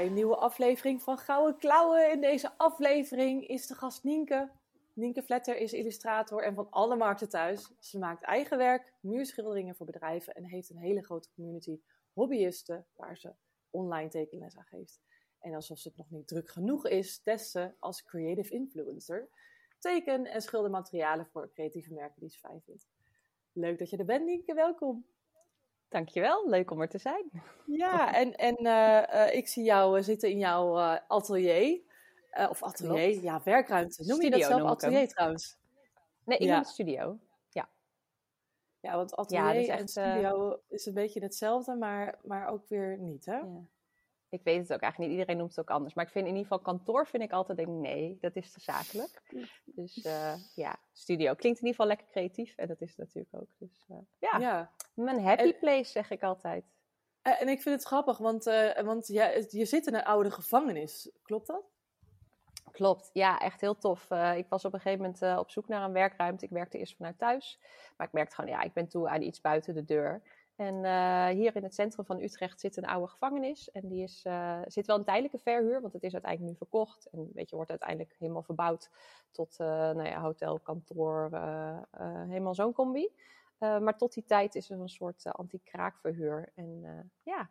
[0.00, 2.12] Een nieuwe aflevering van Gouden Klauwen.
[2.12, 4.50] In deze aflevering is de gast Nienke.
[4.92, 7.72] Nienke Vletter is illustrator en van alle markten thuis.
[7.78, 11.80] Ze maakt eigen werk, muurschilderingen voor bedrijven en heeft een hele grote community
[12.12, 13.32] hobbyisten waar ze
[13.70, 15.00] online tekenles aan geeft.
[15.38, 19.28] En alsof het nog niet druk genoeg is, test ze als creative influencer
[19.78, 22.88] teken- en schildermaterialen voor creatieve merken die ze fijn vindt.
[23.52, 24.54] Leuk dat je er bent, Nienke.
[24.54, 25.04] Welkom.
[25.90, 27.30] Dankjewel, leuk om er te zijn.
[27.66, 31.80] Ja, en, en uh, uh, ik zie jou uh, zitten in jouw atelier.
[32.48, 33.22] of atelier, Klopt.
[33.22, 34.04] ja, werkruimte.
[34.04, 35.58] Noem studio je dat zelf atelier trouwens?
[36.24, 36.50] Nee, ik ja.
[36.50, 37.18] noem het studio.
[37.48, 37.68] Ja.
[38.80, 43.24] Ja, want atelier ja, en studio is een beetje hetzelfde, maar, maar ook weer niet,
[43.24, 43.36] hè?
[43.36, 43.64] Ja.
[44.30, 45.10] Ik weet het ook eigenlijk niet.
[45.10, 45.94] Iedereen noemt het ook anders.
[45.94, 48.60] Maar ik vind in ieder geval kantoor vind ik altijd denk nee, dat is te
[48.60, 49.22] zakelijk.
[49.64, 53.34] Dus uh, ja, studio klinkt in ieder geval lekker creatief en dat is het natuurlijk
[53.34, 53.48] ook.
[53.58, 56.64] Dus uh, ja, ja, mijn happy en, place zeg ik altijd.
[57.22, 61.10] En ik vind het grappig, want, uh, want ja, je zit in een oude gevangenis.
[61.22, 61.64] Klopt dat?
[62.70, 64.10] Klopt, ja, echt heel tof.
[64.10, 66.44] Uh, ik was op een gegeven moment uh, op zoek naar een werkruimte.
[66.44, 67.60] Ik werkte eerst vanuit thuis,
[67.96, 70.22] maar ik merkte gewoon, ja, ik ben toe aan iets buiten de deur.
[70.60, 73.70] En uh, hier in het centrum van Utrecht zit een oude gevangenis.
[73.70, 74.26] En die is,
[74.64, 77.08] zit wel een tijdelijke verhuur, want het is uiteindelijk nu verkocht.
[77.10, 78.90] En weet je, wordt uiteindelijk helemaal verbouwd
[79.30, 81.28] tot nou ja, hotel, kantoor,
[82.28, 83.08] helemaal zo'n combi.
[83.58, 86.52] maar tot die tijd is er een soort anti-kraakverhuur.
[86.54, 86.82] En
[87.22, 87.50] ja,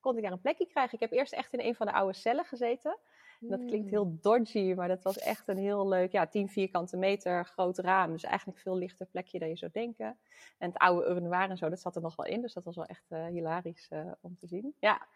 [0.00, 0.94] kon ik daar een plekje krijgen.
[0.94, 2.98] Ik heb eerst echt in een van de oude cellen gezeten.
[3.40, 4.18] Dat klinkt heel hmm.
[4.20, 8.12] dodgy, maar dat was echt een heel leuk, ja, 10 vierkante meter groot raam.
[8.12, 10.18] Dus eigenlijk veel lichter plekje dan je zou denken.
[10.58, 12.40] En het oude urnoir en zo, dat zat er nog wel in.
[12.40, 14.74] Dus dat was wel echt uh, hilarisch uh, om te zien.
[14.78, 15.06] Ja,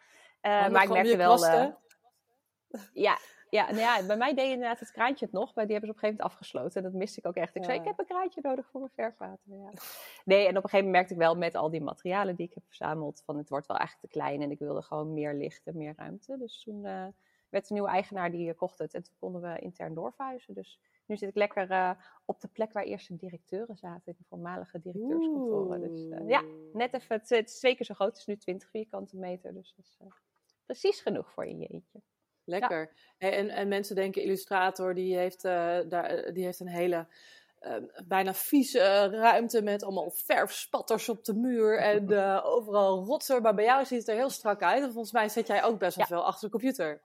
[0.43, 1.39] uh, maar ik merkte wel...
[2.93, 3.19] ja,
[3.51, 5.55] ja, nou ja, bij mij deed inderdaad het kraantje het nog.
[5.55, 6.77] Maar die hebben ze op een gegeven moment afgesloten.
[6.77, 7.55] En dat miste ik ook echt.
[7.55, 7.69] Ik ja.
[7.69, 9.41] zei, ik heb een kraantje nodig voor mijn verfwater.
[9.45, 9.71] Ja.
[10.25, 12.55] Nee, en op een gegeven moment merkte ik wel met al die materialen die ik
[12.55, 13.23] heb verzameld...
[13.25, 15.95] van het wordt wel echt te klein en ik wilde gewoon meer licht en meer
[15.97, 16.37] ruimte.
[16.39, 16.87] Dus toen
[17.55, 18.95] werd een nieuwe eigenaar die eh, kocht het.
[18.95, 20.55] En toen konden we intern doorverhuizen.
[20.55, 21.91] Dus nu zit ik lekker uh,
[22.25, 24.03] op de plek waar eerst de directeuren zaten.
[24.13, 25.81] In de voormalige directeurskantoren.
[25.81, 27.17] Dus uh, ja, net even.
[27.17, 28.09] Het, het, is twee keer zo groot.
[28.09, 29.55] Het is nu 20 vierkante meter.
[29.55, 30.09] Dus dat is uh,
[30.67, 32.01] precies genoeg voor je jeetje.
[32.45, 32.93] Lekker.
[33.19, 33.31] Ja.
[33.31, 37.07] En, en mensen denken, illustrator, die heeft, daar, die heeft een hele...
[38.05, 42.13] bijna vieze ruimte met allemaal verfspatters op de muur en
[42.57, 43.41] overal rotser.
[43.41, 44.83] Maar bij jou ziet het er heel strak uit.
[44.83, 46.15] En volgens mij zet jij ook best wel ja.
[46.15, 47.03] veel achter de computer.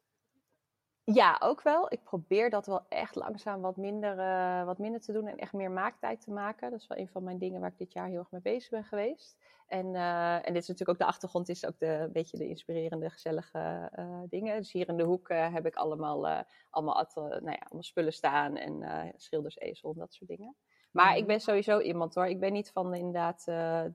[1.14, 1.92] Ja, ook wel.
[1.92, 5.54] Ik probeer dat wel echt langzaam wat minder, uh, wat minder te doen en echt
[5.54, 6.72] meer maaktijd te maken.
[6.72, 8.70] Dat is wel een van mijn dingen waar ik dit jaar heel erg mee bezig
[8.70, 9.38] ben geweest.
[9.68, 12.48] En, uh, en dit is natuurlijk ook de achtergrond, is ook de, een beetje de
[12.48, 14.58] inspirerende, gezellige uh, dingen.
[14.58, 19.14] Dus hier in de hoek heb ik allemaal, allemaal, nou ja, allemaal spullen staan en
[19.16, 20.56] schildersezel en dat soort dingen.
[20.92, 21.28] Maar ik mhm.
[21.28, 22.28] ben sowieso iemand hoor.
[22.28, 23.92] Ik ben niet van inderdaad de,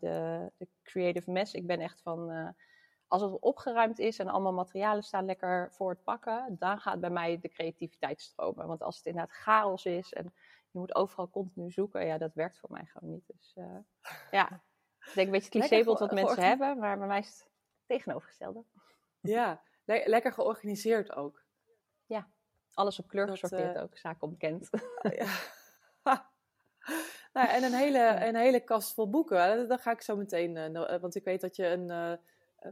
[0.56, 1.54] de creative mess.
[1.54, 2.54] Ik ben echt van
[3.14, 7.10] als het opgeruimd is en allemaal materialen staan lekker voor het pakken, dan gaat bij
[7.10, 8.66] mij de creativiteit stromen.
[8.66, 10.32] Want als het inderdaad chaos is en
[10.70, 13.26] je moet overal continu zoeken, ja, dat werkt voor mij gewoon niet.
[13.26, 13.76] Dus uh,
[14.30, 14.62] ja,
[15.00, 17.50] ik denk een beetje clichébeeld wat mensen hebben, maar bij mij is het
[17.86, 18.64] tegenovergestelde.
[19.20, 21.42] Ja, le lekker georganiseerd ook.
[22.06, 22.28] Ja,
[22.72, 24.69] alles op kleur gesorteerd uh, ook, zaak onbekend.
[24.72, 25.26] Oh, ja.
[27.32, 29.69] nou, en een hele, een hele kast vol boeken.
[29.69, 32.12] Dan ga ik zo meteen, uh, want ik weet dat je een eh,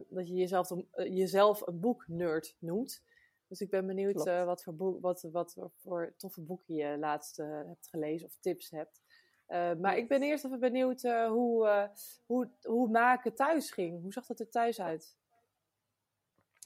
[0.09, 3.03] dat je jezelf, een, eh, jezelf een boeknerd noemt.
[3.47, 7.39] Dus ik ben benieuwd uh, wat, voor boek, wat, wat voor toffe boeken je laatst
[7.39, 9.03] uh, hebt gelezen of tips hebt.
[9.49, 11.91] Uh, maar ik ben eerst even benieuwd hoe,
[12.27, 14.03] hoe, hoe maken thuis ging.
[14.03, 15.21] Hoe zag dat er thuis uit?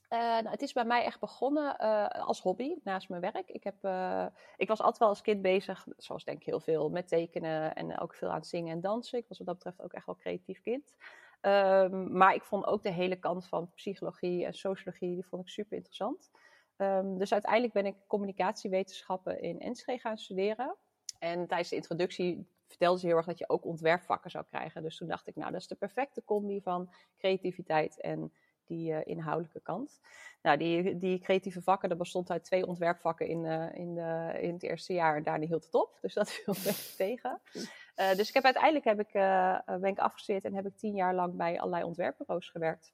[0.09, 1.79] nou, het is bij mij echt begonnen
[2.11, 3.51] als hobby naast mijn werk.
[3.51, 3.75] Ik, heb,
[4.57, 7.99] ik was altijd wel als kind bezig, zoals denk ik heel veel, met tekenen en
[7.99, 9.19] ook veel aan het zingen en dansen.
[9.19, 10.95] Ik was wat dat betreft ook echt wel creatief kind.
[11.47, 15.49] Um, maar ik vond ook de hele kant van psychologie en sociologie, die vond ik
[15.49, 16.31] super interessant.
[16.77, 20.77] Um, dus uiteindelijk ben ik communicatiewetenschappen in Enschede gaan studeren.
[21.19, 24.83] En tijdens de introductie vertelde ze heel erg dat je ook ontwerpvakken zou krijgen.
[24.83, 28.33] Dus toen dacht ik, nou, dat is de perfecte combi van creativiteit en
[28.65, 30.01] die uh, inhoudelijke kant.
[30.43, 34.53] Nou, die, die creatieve vakken, dat bestond uit twee ontwerpvakken in, uh, in, de, in
[34.53, 35.17] het eerste jaar.
[35.17, 37.41] En daar hield het op, dus dat viel beetje tegen.
[37.97, 39.13] Uh, dus ik heb uiteindelijk heb ik,
[39.81, 42.93] ben ik afgestudeerd en heb ik tien jaar lang bij allerlei ontwerpbureaus gewerkt.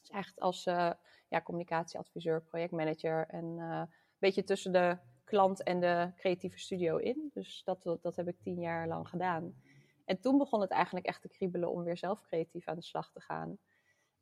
[0.00, 0.90] Dus echt als uh,
[1.28, 7.30] ja, communicatieadviseur, projectmanager en een beetje tussen de klant en de creatieve studio in.
[7.34, 9.54] Dus dat, dat heb ik tien jaar lang gedaan.
[10.04, 13.10] En toen begon het eigenlijk echt te kriebelen om weer zelf creatief aan de slag
[13.10, 13.58] te gaan.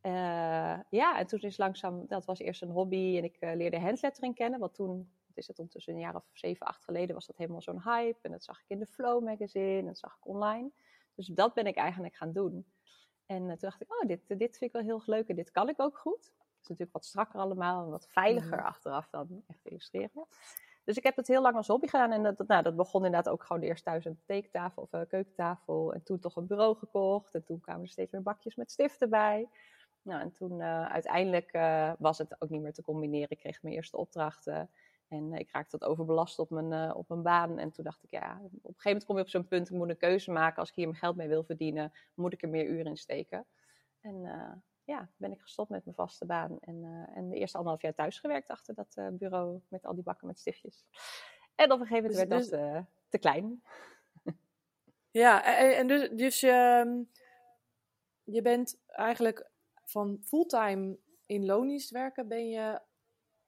[0.02, 3.80] Uh, ja, en toen is langzaam, dat was eerst een hobby en ik uh, leerde
[3.80, 4.60] handlettering kennen.
[4.60, 7.62] Want toen, wat is het ondertussen een jaar of zeven, acht geleden, was dat helemaal
[7.62, 8.18] zo'n hype.
[8.22, 10.70] En dat zag ik in de Flow magazine en dat zag ik online.
[11.14, 12.66] Dus dat ben ik eigenlijk gaan doen.
[13.26, 15.50] En uh, toen dacht ik, oh, dit, dit vind ik wel heel leuk en dit
[15.50, 16.24] kan ik ook goed.
[16.24, 18.64] Het is natuurlijk wat strakker allemaal en wat veiliger mm.
[18.64, 20.26] achteraf dan echt illustreren.
[20.84, 22.12] Dus ik heb het heel lang als hobby gedaan.
[22.12, 25.94] En dat, nou, dat begon inderdaad ook gewoon eerst thuis een tekentafel of een keukentafel.
[25.94, 27.34] En toen toch een bureau gekocht.
[27.34, 29.48] En toen kwamen er steeds meer bakjes met stiften bij.
[30.02, 33.30] Nou, en toen uh, uiteindelijk uh, was het ook niet meer te combineren.
[33.30, 34.70] Ik kreeg mijn eerste opdrachten.
[35.08, 37.58] En uh, ik raakte wat overbelast op mijn, op mijn baan.
[37.58, 39.76] En toen dacht ik, ja, op een gegeven moment kom je op zo'n punt, ik
[39.76, 40.58] moet een keuze maken.
[40.58, 43.46] Als ik hier mijn geld mee wil verdienen, moet ik er meer uren in steken.
[44.00, 44.20] En
[44.84, 46.58] ja, ben ik gestopt met mijn vaste baan.
[46.60, 50.26] En, en de eerste anderhalf jaar thuis gewerkt achter dat bureau met al die bakken
[50.26, 50.86] met stiftjes.
[51.54, 53.62] En op een gegeven moment dus, werd dat te klein.
[55.10, 57.06] Ja, en, en dus, dus je,
[58.24, 59.50] je bent eigenlijk
[59.84, 62.80] van fulltime in loondienst werken ben je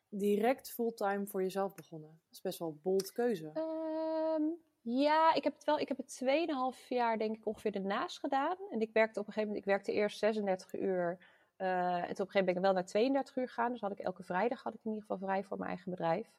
[0.09, 2.09] direct fulltime voor jezelf begonnen.
[2.09, 3.51] Dat is best wel een bold keuze.
[3.55, 4.43] Ehm,
[4.81, 5.79] ja, ik heb het wel.
[5.79, 8.57] Ik heb het 2,5 jaar denk ik ongeveer ernaast gedaan.
[8.71, 11.19] En ik werkte op een gegeven moment, ik werkte eerst 36 uur.
[11.59, 13.73] Uh, en op een gegeven moment ben ik wel naar 32 uur gegaan.
[13.73, 16.37] Dus had ik elke vrijdag had ik in ieder geval vrij voor mijn eigen bedrijf.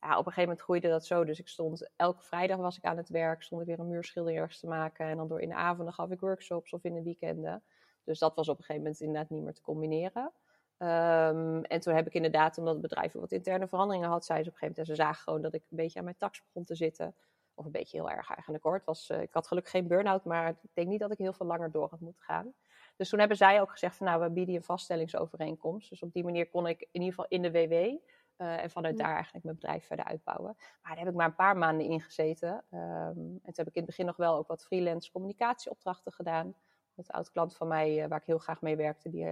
[0.00, 1.24] Ja, op een gegeven moment groeide dat zo.
[1.24, 4.34] Dus ik stond elke vrijdag was ik aan het werk, stond ik weer een muurschilder
[4.34, 5.06] ergens te maken.
[5.06, 7.62] En dan door in de avonden gaf ik workshops of in de weekenden.
[8.04, 10.32] Dus dat was op een gegeven moment inderdaad niet meer te combineren.
[10.78, 14.48] Um, en toen heb ik inderdaad, omdat het bedrijf wat interne veranderingen had, zei ze
[14.48, 16.42] op een gegeven moment, en ze zagen gewoon dat ik een beetje aan mijn tax
[16.44, 17.14] begon te zitten.
[17.54, 18.74] Of een beetje heel erg eigenlijk hoor.
[18.74, 21.32] Het was, uh, ik had gelukkig geen burn-out, maar ik denk niet dat ik heel
[21.32, 22.54] veel langer door had moeten gaan.
[22.96, 25.88] Dus toen hebben zij ook gezegd van nou, we bieden een vaststellingsovereenkomst.
[25.88, 28.96] Dus op die manier kon ik in ieder geval in de WW uh, en vanuit
[28.96, 30.54] daar eigenlijk mijn bedrijf verder uitbouwen.
[30.56, 32.64] Maar daar heb ik maar een paar maanden in gezeten.
[32.70, 32.78] Um,
[33.18, 36.54] en toen heb ik in het begin nog wel ook wat freelance communicatieopdrachten gedaan.
[36.94, 39.26] Een oud klant van mij, uh, waar ik heel graag mee werkte, die,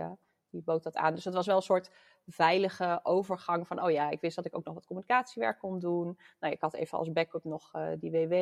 [0.54, 1.14] die bood dat aan.
[1.14, 1.90] Dus het was wel een soort
[2.26, 6.18] veilige overgang van, oh ja, ik wist dat ik ook nog wat communicatiewerk kon doen.
[6.40, 8.32] Nou, ik had even als backup nog uh, die WW.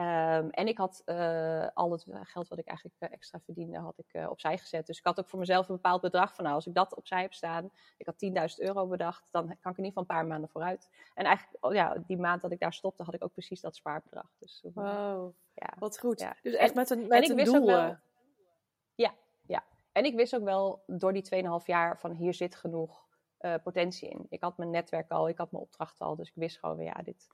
[0.00, 3.98] Um, en ik had uh, al het geld wat ik eigenlijk uh, extra verdiende, had
[3.98, 4.86] ik opzij gezet.
[4.86, 7.20] Dus ik had ook voor mezelf een bepaald bedrag van, nou, als ik dat opzij
[7.20, 10.26] heb staan, ik had 10.000 euro bedacht, dan kan ik in ieder geval een paar
[10.26, 10.88] maanden vooruit.
[11.14, 13.76] En eigenlijk, oh ja, die maand dat ik daar stopte, had ik ook precies dat
[13.76, 14.30] spaarbedrag.
[14.38, 15.72] Dus, wow, ja.
[15.78, 16.20] wat goed.
[16.20, 16.36] Ja.
[16.42, 17.66] Dus echt met een, met en een doel.
[17.66, 17.96] Wel,
[18.94, 19.14] ja.
[19.92, 23.08] En ik wist ook wel door die 2,5 jaar van hier zit genoeg
[23.62, 24.26] potentie in.
[24.28, 27.02] Ik had mijn netwerk al, ik had mijn opdracht al, dus ik wist gewoon, ja,
[27.02, 27.28] dit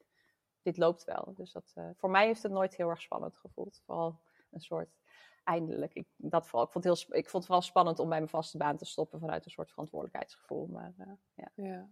[0.66, 1.32] dit loopt wel.
[1.34, 3.82] Dus dat, uh, voor mij heeft het nooit heel erg spannend gevoeld.
[3.84, 4.20] Vooral
[4.50, 4.98] een soort
[5.44, 5.94] eindelijk.
[5.94, 8.30] Ik, dat vooral, ik, vond het heel, ik vond het vooral spannend om bij mijn
[8.30, 10.66] vaste baan te stoppen vanuit een soort verantwoordelijkheidsgevoel.
[10.66, 11.50] Maar uh, ja.
[11.54, 11.88] ja.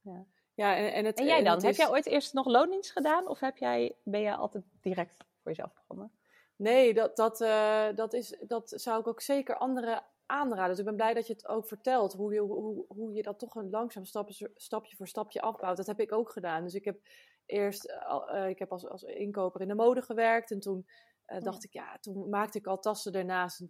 [0.00, 0.26] ja.
[0.54, 1.62] Ja, en, en, het, en jij dan?
[1.62, 3.28] Heb jij ooit eerst nog loondienst gedaan?
[3.28, 6.12] Of heb jij, ben jij altijd direct voor jezelf begonnen?
[6.58, 10.68] Nee, dat, dat, uh, dat, is, dat zou ik ook zeker anderen aanraden.
[10.68, 12.12] Dus ik ben blij dat je het ook vertelt.
[12.12, 15.76] Hoe je, hoe, hoe je dat toch een langzaam stapje, stapje voor stapje afbouwt.
[15.76, 16.62] Dat heb ik ook gedaan.
[16.62, 17.00] Dus ik heb
[17.46, 17.88] eerst,
[18.32, 20.50] uh, ik heb als, als inkoper in de mode gewerkt.
[20.50, 20.86] En toen
[21.26, 23.64] uh, dacht ik, ja, toen maakte ik al tassen daarnaast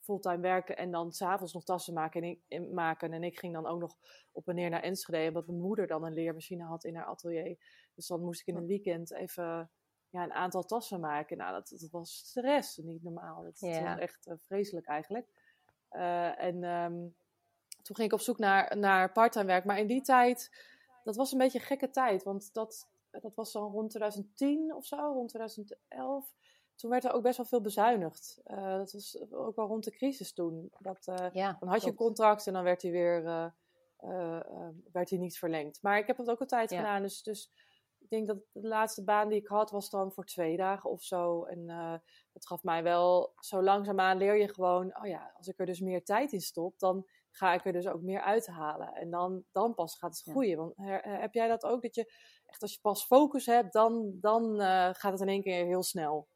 [0.00, 0.76] fulltime werken.
[0.76, 3.12] En dan s'avonds nog tassen maken en, ik, maken.
[3.12, 3.96] En ik ging dan ook nog
[4.32, 5.28] op en neer naar Enschede.
[5.28, 7.58] Omdat mijn moeder dan een leermachine had in haar atelier.
[7.94, 9.70] Dus dan moest ik in een weekend even
[10.14, 11.36] ja, een aantal tassen maken.
[11.36, 13.42] Nou, dat, dat was stress, niet normaal.
[13.42, 15.26] Dat, was echt uh, vreselijk eigenlijk.
[16.38, 17.14] en um,
[17.82, 19.64] toen ging ik op zoek naar, naar parttime werk.
[19.64, 20.50] Maar in die tijd,
[21.04, 22.22] dat was een beetje een gekke tijd.
[22.22, 26.34] Want dat, dat was dan rond 2010 of zo, rond 2011.
[26.74, 28.40] Toen werd er ook best wel veel bezuinigd.
[28.46, 30.70] Uh, dat was ook wel rond de crisis toen.
[30.78, 33.22] Dat, dan had je een contract en dan werd hij weer
[34.92, 35.82] werd hij niet verlengd.
[35.82, 37.02] Maar ik heb dat ook een tijd gedaan.
[37.02, 37.50] Dus, dus
[38.04, 41.02] ik denk dat de laatste baan die ik had was dan voor twee dagen of
[41.02, 41.44] zo.
[41.44, 41.66] En
[42.32, 45.80] dat gaf mij wel, zo langzaamaan leer je gewoon, oh ja, als ik er dus
[45.80, 48.94] meer tijd in stop, dan ga ik er dus ook meer uithalen.
[48.94, 50.58] En dan, dan pas gaat het groeien.
[50.58, 51.82] Want heb jij dat ook?
[51.82, 52.12] Dat je
[52.46, 55.82] echt als je pas focus hebt, dan, dan uh, gaat het in één keer heel
[55.82, 56.28] snel.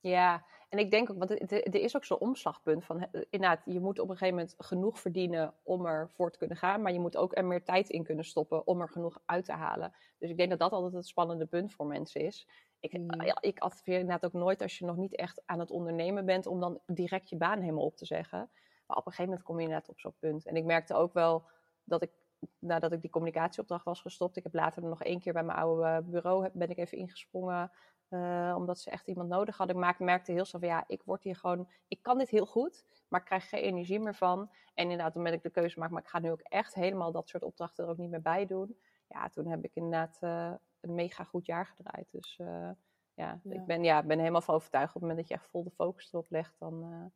[0.00, 3.98] Ja, en ik denk ook, want er is ook zo'n omslagpunt van, inderdaad, je moet
[3.98, 7.16] op een gegeven moment genoeg verdienen om er voor te kunnen gaan, maar je moet
[7.16, 9.92] ook er meer tijd in kunnen stoppen om er genoeg uit te halen.
[10.18, 12.48] Dus ik denk dat dat altijd het spannende punt voor mensen is.
[12.80, 13.22] Ik, mm.
[13.22, 16.46] ja, ik adviseer inderdaad ook nooit als je nog niet echt aan het ondernemen bent,
[16.46, 18.50] om dan direct je baan helemaal op te zeggen.
[18.86, 20.46] Maar op een gegeven moment kom je inderdaad op zo'n punt.
[20.46, 21.44] En ik merkte ook wel
[21.84, 22.10] dat ik,
[22.58, 26.02] nadat ik die communicatieopdracht was gestopt, ik heb later nog één keer bij mijn oude
[26.02, 27.70] bureau ben ik even ingesprongen.
[28.10, 29.78] Uh, omdat ze echt iemand nodig hadden.
[29.78, 32.46] Maar ik merkte heel snel van ja, ik word hier gewoon, ik kan dit heel
[32.46, 34.50] goed, maar ik krijg geen energie meer van.
[34.74, 37.12] En inderdaad, toen ben ik de keuze maak, maar ik ga nu ook echt helemaal
[37.12, 38.78] dat soort opdrachten er ook niet meer bij doen.
[39.08, 42.10] Ja, toen heb ik inderdaad uh, een mega goed jaar gedraaid.
[42.10, 42.70] Dus uh,
[43.14, 45.50] ja, ja, ik ben, ja, ben helemaal van overtuigd op het moment dat je echt
[45.50, 47.10] vol de focus erop legt, dan...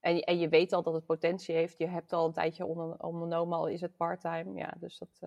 [0.00, 1.78] En, en je weet al dat het potentie heeft.
[1.78, 2.66] Je hebt al een tijdje
[2.98, 4.54] ondernomen, al is het parttime.
[4.54, 5.20] Ja, dus dat,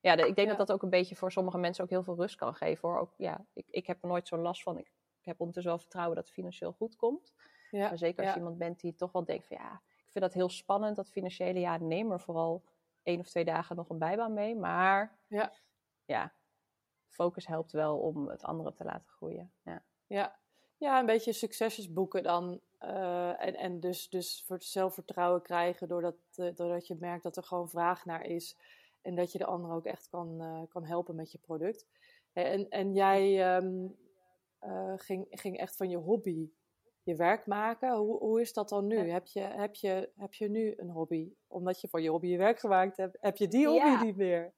[0.00, 2.36] ja, ik denk dat dat ook een beetje voor sommige mensen ook heel veel rust
[2.36, 2.88] kan geven.
[2.88, 2.98] Hoor.
[2.98, 4.78] Ook, ja, ik, ik heb er nooit zo'n last van.
[4.78, 7.34] Ik, ik heb ondertussen wel vertrouwen dat het financieel goed komt.
[7.70, 10.24] Ja, maar zeker als je iemand bent die toch wel denkt van ja, ik vind
[10.24, 11.60] dat heel spannend, dat financiële.
[11.60, 12.64] Ja, neem er vooral
[13.02, 14.56] één of twee dagen nog een bijbaan mee.
[14.56, 15.52] Maar ja,
[16.04, 16.32] ja
[17.10, 19.52] focus helpt wel om het andere te laten groeien.
[19.64, 20.38] Ja, ja.
[20.76, 22.60] ja een beetje succesjes boeken dan.
[22.80, 27.42] Uh, en, en dus, dus voor zelfvertrouwen krijgen doordat, uh, doordat je merkt dat er
[27.42, 28.56] gewoon vraag naar is.
[29.02, 31.86] En dat je de ander ook echt kan, uh, kan helpen met je product.
[32.32, 33.96] En, en jij um,
[34.60, 36.50] uh, ging, ging echt van je hobby
[37.02, 37.96] je werk maken.
[37.96, 38.96] Hoe, hoe is dat dan nu?
[38.96, 39.12] Ja.
[39.12, 41.32] Heb, je, heb, je, heb je nu een hobby?
[41.46, 44.02] Omdat je van je hobby je werk gemaakt hebt, heb je die hobby ja.
[44.02, 44.52] niet meer?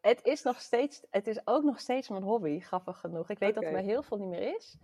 [0.00, 3.30] Het is nog steeds, het is ook nog steeds mijn hobby, grappig genoeg.
[3.30, 3.62] Ik weet okay.
[3.62, 4.78] dat het bij heel veel niet meer is.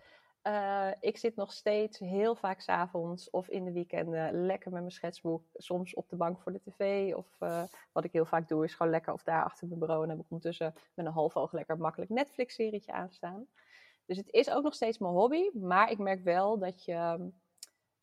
[0.47, 4.93] Uh, ik zit nog steeds heel vaak s'avonds of in de weekenden lekker met mijn
[4.93, 5.43] schetsboek.
[5.55, 7.15] Soms op de bank voor de tv.
[7.15, 7.63] Of uh,
[7.93, 10.03] wat ik heel vaak doe, is gewoon lekker of daar achter mijn bureau.
[10.03, 13.47] En heb ik ondertussen met een half oog lekker makkelijk Netflix-serietje aanstaan.
[14.05, 15.51] Dus het is ook nog steeds mijn hobby.
[15.53, 17.31] Maar ik merk wel dat je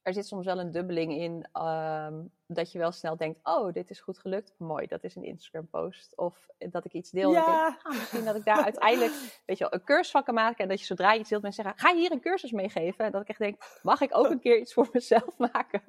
[0.04, 3.90] er zit soms wel een dubbeling in um, dat je wel snel denkt: oh, dit
[3.90, 4.54] is goed gelukt.
[4.58, 6.18] Mooi, dat is een Instagram-post.
[6.18, 7.32] Of dat ik iets deel.
[7.32, 7.66] Ja.
[7.66, 9.12] En denk, ah, misschien dat ik daar uiteindelijk
[9.46, 10.64] weet je wel, een cursus van kan maken.
[10.64, 13.06] En dat je zodra je iets deelt, mensen zeggen: ga je hier een cursus meegeven?
[13.06, 15.84] En dat ik echt denk: mag ik ook een keer iets voor mezelf maken?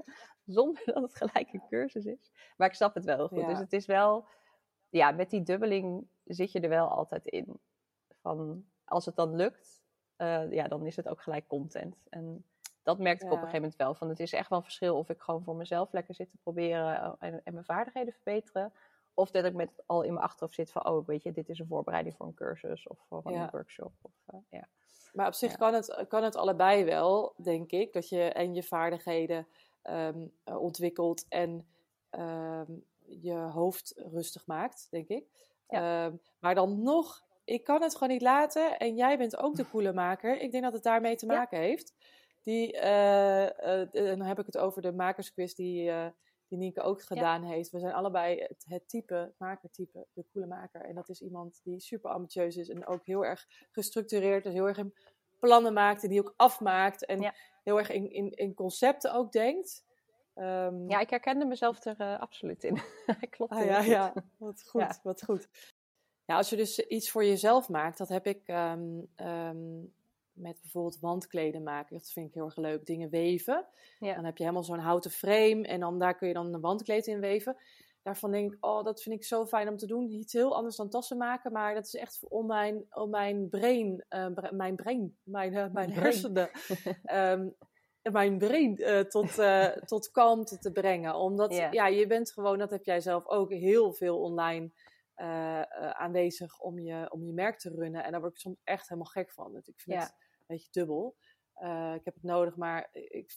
[0.47, 2.31] Zonder dat het gelijk een cursus is.
[2.57, 3.41] Maar ik snap het wel goed.
[3.41, 3.49] Ja.
[3.49, 4.27] Dus het is wel,
[4.89, 7.61] ja, met die dubbeling zit je er wel altijd in.
[8.21, 9.83] Van als het dan lukt,
[10.19, 11.97] uh, ja, dan is het ook gelijk content.
[12.09, 12.45] En
[12.85, 13.37] dat merkte ik ja.
[13.37, 13.95] op een gegeven moment wel.
[13.95, 16.37] Van het is echt wel een verschil of ik gewoon voor mezelf lekker zit te
[16.37, 18.73] proberen eh, en, en mijn vaardigheden verbeteren.
[19.15, 21.59] Of dat ik met al in mijn achterhoofd zit van, oh weet je, dit is
[21.59, 23.43] een voorbereiding voor een cursus of voor ja.
[23.43, 23.93] een workshop.
[24.03, 24.69] Of, uh, ja.
[25.13, 25.57] Maar op zich ja.
[25.57, 27.93] kan, het, kan het allebei wel, denk ik.
[27.93, 29.47] Dat je en je vaardigheden
[29.83, 31.67] um, uh, ontwikkelt en
[32.11, 35.25] um, je hoofd rustig maakt, denk ik.
[35.69, 38.79] Um, maar dan nog, ik kan het gewoon niet laten.
[38.79, 40.41] En jij bent ook de koelemaker.
[40.41, 41.95] Ik denk dat het daarmee te maken heeft.
[42.45, 45.93] Die, uh, uh, dan heb ik het over de makersquiz die,
[46.49, 47.49] die Nienke ook gedaan ja.
[47.49, 47.71] heeft.
[47.71, 50.81] We zijn allebei het, het type, makertype, de coole maker.
[50.81, 54.45] En dat is iemand die super ambitieus is en ook heel erg gestructureerd.
[54.45, 54.95] Dus heel erg in
[55.39, 57.05] plannen maakt en die ook afmaakt.
[57.05, 57.35] En ja.
[57.63, 59.85] heel erg in, in, in concepten ook denkt.
[60.35, 62.81] Um, ja, ik herkende mezelf er absoluut in.
[63.31, 63.53] Klopt.
[63.53, 65.01] Ah, ja, ja, wat goed, ja.
[65.03, 65.49] wat goed.
[66.25, 69.95] Ja, als je dus iets voor jezelf maakt, dat heb ik um, um,
[70.35, 71.97] met bijvoorbeeld wandkleden maken.
[71.97, 72.87] Dat vind ik heel erg leuk.
[72.87, 73.67] Dingen weven.
[73.99, 74.15] Ja.
[74.15, 77.07] Dan heb je helemaal zo'n houten frame en dan daar kun je dan een wandkleed
[77.07, 77.57] in weven.
[78.05, 80.11] Daarvan denk ik, oh, dat vind ik zo fijn om te doen.
[80.11, 84.05] Iets heel anders dan tassen maken, maar dat is echt om mijn, om mijn brain,
[84.11, 86.51] uh, mijn brain, mijn, uh, mijn hersenen,
[87.13, 87.55] um,
[88.13, 89.35] mijn brain uh, tot,
[89.93, 91.15] tot kalmte te brengen.
[91.15, 91.73] Omdat, ja.
[91.73, 91.87] ja.
[91.87, 94.71] je bent gewoon, dat heb jij zelf ook, heel veel online
[95.93, 98.05] aanwezig om je, om je merk te runnen.
[98.05, 99.53] En daar word ik soms echt helemaal gek van.
[99.53, 100.03] Dus ik vind ja.
[100.03, 100.15] het
[100.47, 101.17] beetje dubbel.
[101.63, 103.37] Uh, ik heb het nodig, maar ik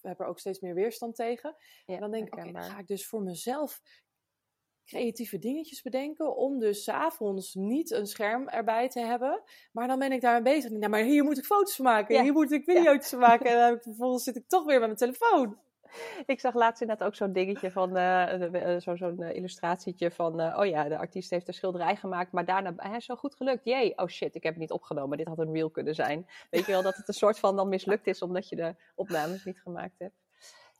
[0.00, 1.56] heb er ook steeds meer weerstand tegen.
[1.86, 3.80] Ja, en dan denk ik, oké, dan ga ik dus voor mezelf
[4.84, 6.36] creatieve dingetjes bedenken.
[6.36, 9.42] Om dus s'avonds niet een scherm erbij te hebben.
[9.72, 10.70] Maar dan ben ik daarmee bezig.
[10.70, 12.14] Nou, maar hier moet ik foto's van maken.
[12.14, 12.22] Ja.
[12.22, 13.50] Hier moet ik video's van maken.
[13.50, 15.58] En dan ik, vervolgens zit ik toch weer met mijn telefoon.
[16.26, 20.66] ik zag laatst inderdaad ook zo'n dingetje van, uh, zo'n zo uh, illustratietje van, oh
[20.66, 23.98] ja, de artiest heeft een schilderij gemaakt, maar daarna, hij is zo goed gelukt, jee,
[23.98, 26.26] oh shit, ik heb het niet opgenomen, dit had een reel kunnen zijn.
[26.50, 29.44] Weet je wel, dat het een soort van dan mislukt is, omdat je de opnames
[29.44, 30.20] niet gemaakt hebt.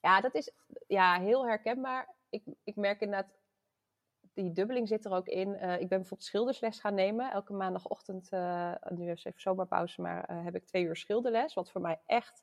[0.01, 0.53] Ja, dat is
[0.87, 2.15] ja, heel herkenbaar.
[2.31, 3.33] Ik, ik merk inderdaad,
[4.35, 5.49] die dubbeling zit er ook in.
[5.55, 7.31] Ik ben bijvoorbeeld schildersles gaan nemen.
[7.31, 8.31] Elke maandagochtend,
[8.89, 11.55] nu is even zomerpauze, maar heb ik twee uur schilderles.
[11.55, 12.43] Wat voor mij echt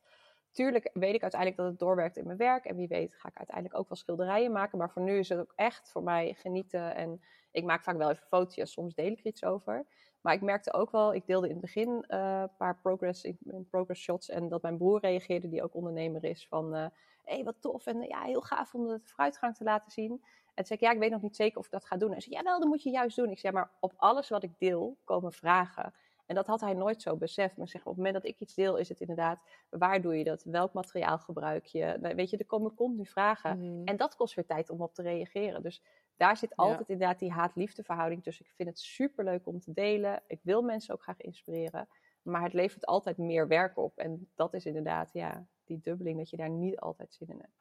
[0.51, 2.65] Tuurlijk weet ik uiteindelijk dat het doorwerkt in mijn werk.
[2.65, 4.77] En wie weet ga ik uiteindelijk ook wel schilderijen maken.
[4.77, 6.95] Maar voor nu is het ook echt voor mij genieten.
[6.95, 8.71] En ik maak vaak wel even foto's.
[8.71, 9.85] Soms deel ik er iets over.
[10.21, 13.31] Maar ik merkte ook wel, ik deelde in het begin uh, een paar progress,
[13.69, 14.29] progress shots.
[14.29, 16.73] En dat mijn broer reageerde, die ook ondernemer is, van...
[16.73, 16.89] Hé, uh,
[17.23, 20.11] hey, wat tof en ja, heel gaaf om de vooruitgang te laten zien.
[20.11, 22.13] En toen zei ik, ja, ik weet nog niet zeker of ik dat ga doen.
[22.13, 23.31] En zei, ja, wel, dat moet je juist doen.
[23.31, 25.93] Ik zei, maar op alles wat ik deel komen vragen.
[26.29, 27.57] En dat had hij nooit zo beseft.
[27.57, 30.23] Maar zeg, op het moment dat ik iets deel, is het inderdaad, waar doe je
[30.23, 30.43] dat?
[30.43, 31.97] Welk materiaal gebruik je?
[32.01, 33.59] Nou, weet je, er komen continu vragen.
[33.59, 33.85] Mm.
[33.85, 35.63] En dat kost weer tijd om op te reageren.
[35.63, 35.83] Dus
[36.17, 36.93] daar zit altijd ja.
[36.93, 38.45] inderdaad die haat-liefde verhouding tussen.
[38.45, 40.21] Ik vind het super leuk om te delen.
[40.27, 41.87] Ik wil mensen ook graag inspireren.
[42.21, 43.97] Maar het levert altijd meer werk op.
[43.97, 47.57] En dat is inderdaad, ja, die dubbeling, dat je daar niet altijd zin in hebt.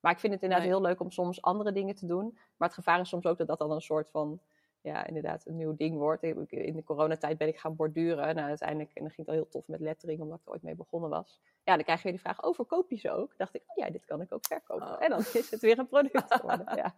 [0.00, 2.38] Maar ik vind het inderdaad heel leuk om soms andere dingen te doen.
[2.56, 4.40] Maar het gevaar is soms ook dat dat dan een soort van,
[4.88, 6.22] ja, inderdaad een nieuw ding wordt.
[6.22, 8.34] In de coronatijd ben ik gaan borduren.
[8.34, 10.62] Nou, uiteindelijk, en dan ging het al heel tof met lettering, omdat ik er ooit
[10.62, 11.40] mee begonnen was.
[11.64, 13.34] Ja, dan krijg je die vraag, oh, verkoop je ze ook?
[13.36, 14.88] dacht ik, oh ja, dit kan ik ook verkopen.
[14.88, 15.02] Oh.
[15.02, 16.94] En dan is het weer een product geworden, ja.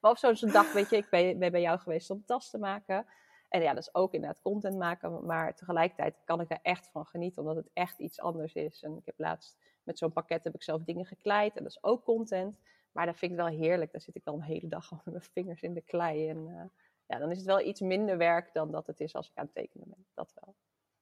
[0.00, 2.58] Maar of zo'n dag, weet je, ik ben, ben bij jou geweest om tas te
[2.58, 3.06] maken.
[3.48, 5.26] En ja, dat is ook inderdaad content maken.
[5.26, 8.82] Maar tegelijkertijd kan ik er echt van genieten, omdat het echt iets anders is.
[8.82, 11.56] En ik heb laatst met zo'n pakket heb ik zelf dingen gekleid.
[11.56, 12.58] En dat is ook content.
[12.92, 13.92] Maar dat vind ik wel heerlijk.
[13.92, 16.28] Daar zit ik dan een hele dag al met mijn vingers in de klei.
[16.28, 16.62] En uh,
[17.08, 19.44] ja, dan is het wel iets minder werk dan dat het is als ik aan
[19.44, 20.06] het tekenen ben.
[20.14, 20.54] Dat wel.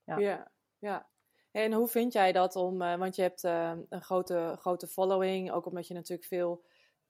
[0.05, 0.51] Ja, ja.
[0.79, 1.07] ja.
[1.51, 5.51] En hoe vind jij dat om, uh, want je hebt uh, een grote, grote following,
[5.51, 6.65] ook omdat je natuurlijk veel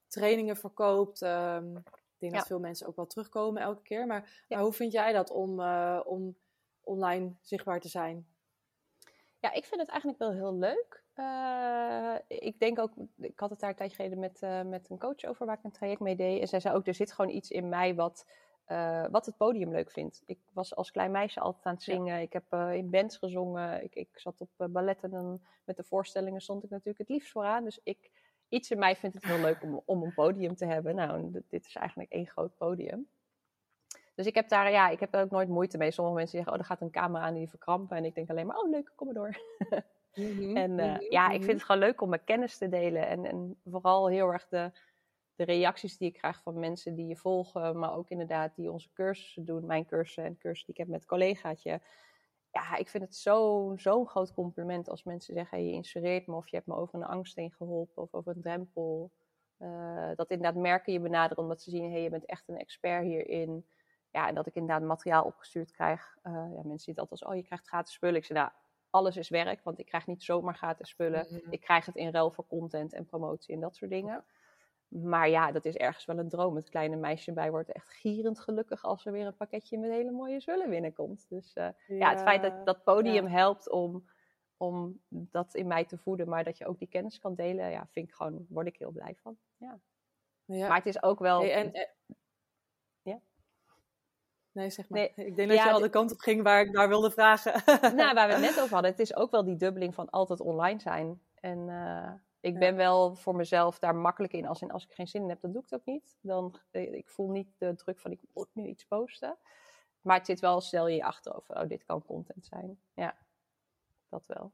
[0.06, 1.20] trainingen verkoopt.
[1.20, 4.06] Um, ik denk dat veel mensen ook wel terugkomen elke keer.
[4.06, 5.60] Maar, maar hoe vind jij dat om,
[6.04, 6.36] om
[6.80, 8.26] online zichtbaar te zijn?
[9.40, 11.04] Ja, ik vind het eigenlijk wel heel leuk.
[11.16, 14.98] Uh, ik denk ook, ik had het daar een tijdje geleden met, uh, met een
[14.98, 16.40] coach over waar ik een traject mee deed.
[16.40, 18.26] En zij zei ook, er zit gewoon iets in mij wat,
[18.68, 20.22] uh, wat het podium leuk vindt.
[20.26, 22.20] Ik was als klein meisje altijd aan het zingen.
[22.20, 23.84] Ik heb in bands gezongen.
[23.84, 27.64] Ik, ik zat op balletten en met de voorstellingen stond ik natuurlijk het liefst vooraan.
[27.64, 28.10] Dus ik,
[28.48, 30.94] iets in mij vindt het heel leuk om, om een podium te hebben.
[30.94, 33.08] Nou, dit is eigenlijk één groot podium.
[34.14, 35.90] Dus ik heb daar, ja, ik heb daar ook nooit moeite mee.
[35.90, 37.96] Sommige mensen zeggen, oh, er gaat een camera aan die verkrampen.
[37.96, 39.40] En ik denk alleen maar, oh leuk, kom maar door.
[40.14, 41.50] Mhm, en uh, ja, ik vind mhm.
[41.50, 43.06] het gewoon leuk om mijn kennis te delen.
[43.06, 44.70] En, en vooral heel erg de,
[45.36, 47.78] de reacties die ik krijg van mensen die je volgen.
[47.78, 49.66] Maar ook inderdaad die onze cursussen doen.
[49.66, 51.80] Mijn cursussen en cursussen die ik heb met een collegaatje.
[52.50, 55.58] Ja, ik vind het zo'n zo groot compliment als mensen zeggen...
[55.58, 58.34] Hey, je inspireert me of je hebt me over een angst heen geholpen of over
[58.34, 59.10] een drempel.
[59.58, 61.90] Uh, dat inderdaad merken je benaderen omdat ze zien...
[61.90, 63.66] hey, je bent echt een expert hierin
[64.16, 66.16] ja, en dat ik inderdaad materiaal opgestuurd krijg.
[66.22, 68.16] Uh, ja, mensen zien het altijd als, oh, je krijgt gratis spullen.
[68.16, 68.50] Ik zeg, nou,
[68.90, 71.26] alles is werk, want ik krijg niet zomaar gratis spullen.
[71.30, 71.50] Mhm.
[71.50, 74.24] Ik krijg het in ruil voor content en promotie en dat soort dingen.
[74.88, 76.56] Maar ja, dat is ergens wel een droom.
[76.56, 80.10] Het kleine meisje bij wordt echt gierend gelukkig als er weer een pakketje met hele
[80.10, 81.26] mooie spullen binnenkomt.
[81.28, 84.08] Dus uh, ja, het feit dat dat podium helpt om,
[84.56, 87.86] om dat in mij te voeden, maar dat je ook die kennis kan delen, ja,
[87.90, 89.36] vind ik gewoon, word ik heel blij van.
[89.56, 89.80] Ja.
[90.44, 90.68] ja.
[90.68, 91.42] Maar het is ook wel.
[91.42, 91.72] en,
[94.56, 94.98] Nee, zeg maar.
[94.98, 95.26] Nee.
[95.26, 97.62] Ik denk dat je al de kant op ging waar ik naar wilde vragen.
[97.96, 98.90] nou, waar we het net over hadden.
[98.90, 101.20] Het is ook wel die dubbeling van altijd online zijn.
[101.34, 102.12] En uh,
[102.46, 104.46] ik ben wel voor mezelf daar makkelijk in.
[104.46, 104.70] Als, in.
[104.70, 106.16] als ik geen zin in heb, dan doe ik het ook niet.
[106.20, 109.36] Dan, eh, ik voel niet de druk van ik moet nu iets posten.
[110.00, 111.56] Maar het zit wel, stel je je achterover.
[111.56, 112.78] Oh, dit kan content zijn.
[112.94, 113.16] Ja,
[114.08, 114.52] dat wel.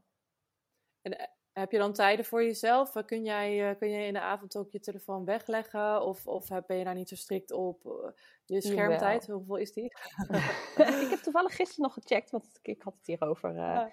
[1.02, 2.92] En eh, heb je dan tijden voor jezelf?
[3.06, 6.02] Kun jij, eh, kun jij in de avond ook je telefoon wegleggen?
[6.02, 7.86] Of, of ben je daar niet zo strikt op?
[7.86, 8.10] Eh,
[8.44, 9.84] je schermtijd, hoeveel is die?
[11.04, 13.84] ik heb toevallig gisteren nog gecheckt, want ik had het hierover uh,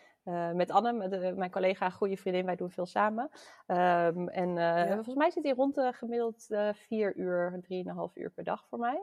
[0.53, 2.45] met Anne, mijn collega, goede vriendin.
[2.45, 3.29] Wij doen veel samen.
[3.67, 8.67] Um, en volgens mij zit hij rond de gemiddeld vier uur, drieënhalf uur per dag
[8.67, 9.01] voor mij.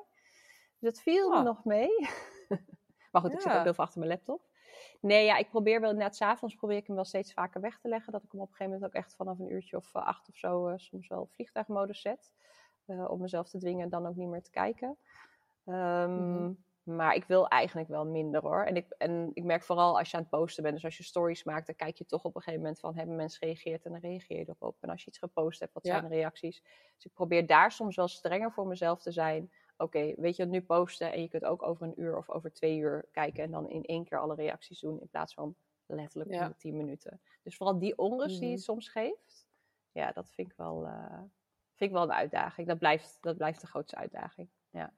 [0.79, 1.43] Dus dat viel oh.
[1.43, 1.89] nog mee.
[3.13, 4.41] maar goed, ik zit ook heel veel achter mijn laptop.
[5.01, 7.89] Nee, ja, ik probeer wel inderdaad, s'avonds probeer ik hem wel steeds vaker weg te
[7.89, 8.13] leggen.
[8.13, 10.37] Dat ik hem op een gegeven moment ook echt vanaf een uurtje of acht of
[10.37, 12.33] zo soms wel vliegtuigmodus zet.
[12.87, 14.97] Om mezelf te dwingen dan ook niet meer te kijken.
[15.65, 16.65] Um.
[16.87, 18.65] Maar ik wil eigenlijk wel minder hoor.
[18.65, 21.03] En ik, en ik merk vooral als je aan het posten bent, dus als je
[21.03, 23.91] stories maakt, dan kijk je toch op een gegeven moment van hebben mensen gereageerd en
[23.91, 24.77] dan reageer je erop.
[24.81, 26.63] En als je iets gepost hebt, wat zijn de reacties?
[26.95, 30.51] Dus ik probeer daar soms wel strenger voor mezelf te zijn oké, weet je het
[30.51, 33.51] nu posten en je kunt ook over een uur of over twee uur kijken en
[33.51, 36.53] dan in één keer alle reacties doen in plaats van letterlijk ja.
[36.53, 37.21] 10 minuten.
[37.43, 38.65] Dus vooral die onrust die het mhm.
[38.65, 39.47] soms geeft,
[39.93, 41.19] ja, dat vind ik wel, uh,
[41.75, 42.67] vind ik wel een uitdaging.
[42.67, 44.49] Dat blijft, dat blijft de grootste uitdaging.
[44.71, 44.93] Ja.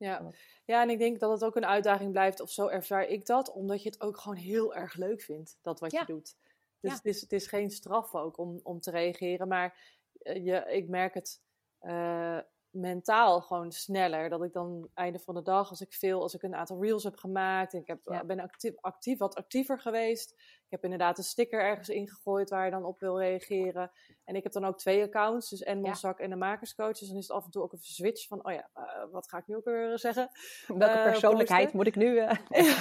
[0.00, 0.30] Ja.
[0.64, 3.52] ja, en ik denk dat het ook een uitdaging blijft, of zo ervaar ik dat,
[3.52, 6.36] omdat je het ook gewoon heel erg leuk vindt, dat wat je doet.
[6.80, 10.64] Dus het, is, het is geen straf ook om, om te reageren, maar eh, je,
[10.68, 11.40] ik merk het
[11.82, 12.38] uh,
[12.70, 14.28] mentaal gewoon sneller.
[14.28, 17.04] Dat ik dan einde van de dag, als ik veel, als ik een aantal reels
[17.04, 20.30] heb gemaakt, en ik heb, ben actief, actief, wat actiever geweest.
[20.70, 23.90] Ik heb inderdaad een sticker ergens ingegooid waar je dan op wil reageren.
[24.24, 26.98] En ik heb dan ook twee accounts, dus en Monzak en de makerscoach.
[26.98, 29.28] Dus dan is het af en toe ook een switch van, oh ja, uh, wat
[29.28, 30.30] ga ik nu ook weer zeggen?
[30.66, 32.20] Welke uh, persoonlijkheid moet ik nu?
[32.20, 32.30] Uh...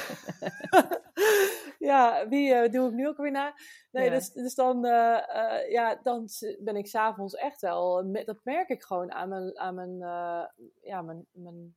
[1.79, 3.53] ja, wie doe ik nu ook weer na?
[3.91, 4.81] Nee, dus, dus dan,
[5.69, 6.27] ja, dan
[6.59, 9.97] ben ik s'avonds echt wel, dat merk ik gewoon aan mijn, aan mijn,
[10.81, 11.75] ja, mijn, mijn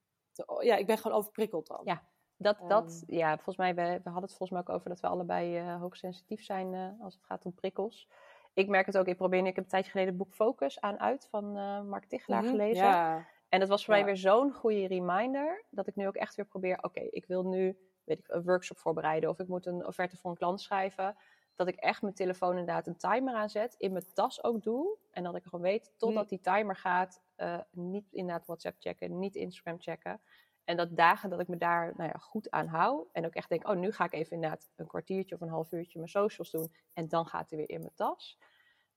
[0.60, 1.80] ja, ik ben gewoon overprikkeld dan.
[1.84, 2.02] Ja,
[2.36, 3.14] dat, dat, ehm.
[3.18, 5.80] ja, volgens mij, we, we hadden het volgens mij ook over dat we allebei uh,
[5.80, 8.08] hoogsensitief zijn uh, als het gaat om prikkels.
[8.54, 11.00] Ik merk het ook, ik probeer, ik heb een tijdje geleden het boek Focus aan
[11.00, 13.26] uit van uh, Mark Tichelaar mhm, gelezen.
[13.48, 16.46] En dat was voor mij weer zo'n goede reminder, dat ik nu ook echt weer
[16.46, 20.16] probeer, oké, ik wil nu weet ik, een workshop voorbereiden of ik moet een offerte
[20.16, 21.16] voor een klant schrijven,
[21.54, 24.96] dat ik echt mijn telefoon inderdaad een timer aanzet, in mijn tas ook doe.
[25.10, 29.36] En dat ik gewoon weet, totdat die timer gaat, uh, niet inderdaad WhatsApp checken, niet
[29.36, 30.20] Instagram checken.
[30.64, 33.08] En dat dagen dat ik me daar nou ja, goed aan hou.
[33.12, 35.72] En ook echt denk, oh, nu ga ik even inderdaad een kwartiertje of een half
[35.72, 36.72] uurtje mijn socials doen.
[36.92, 38.38] En dan gaat hij weer in mijn tas.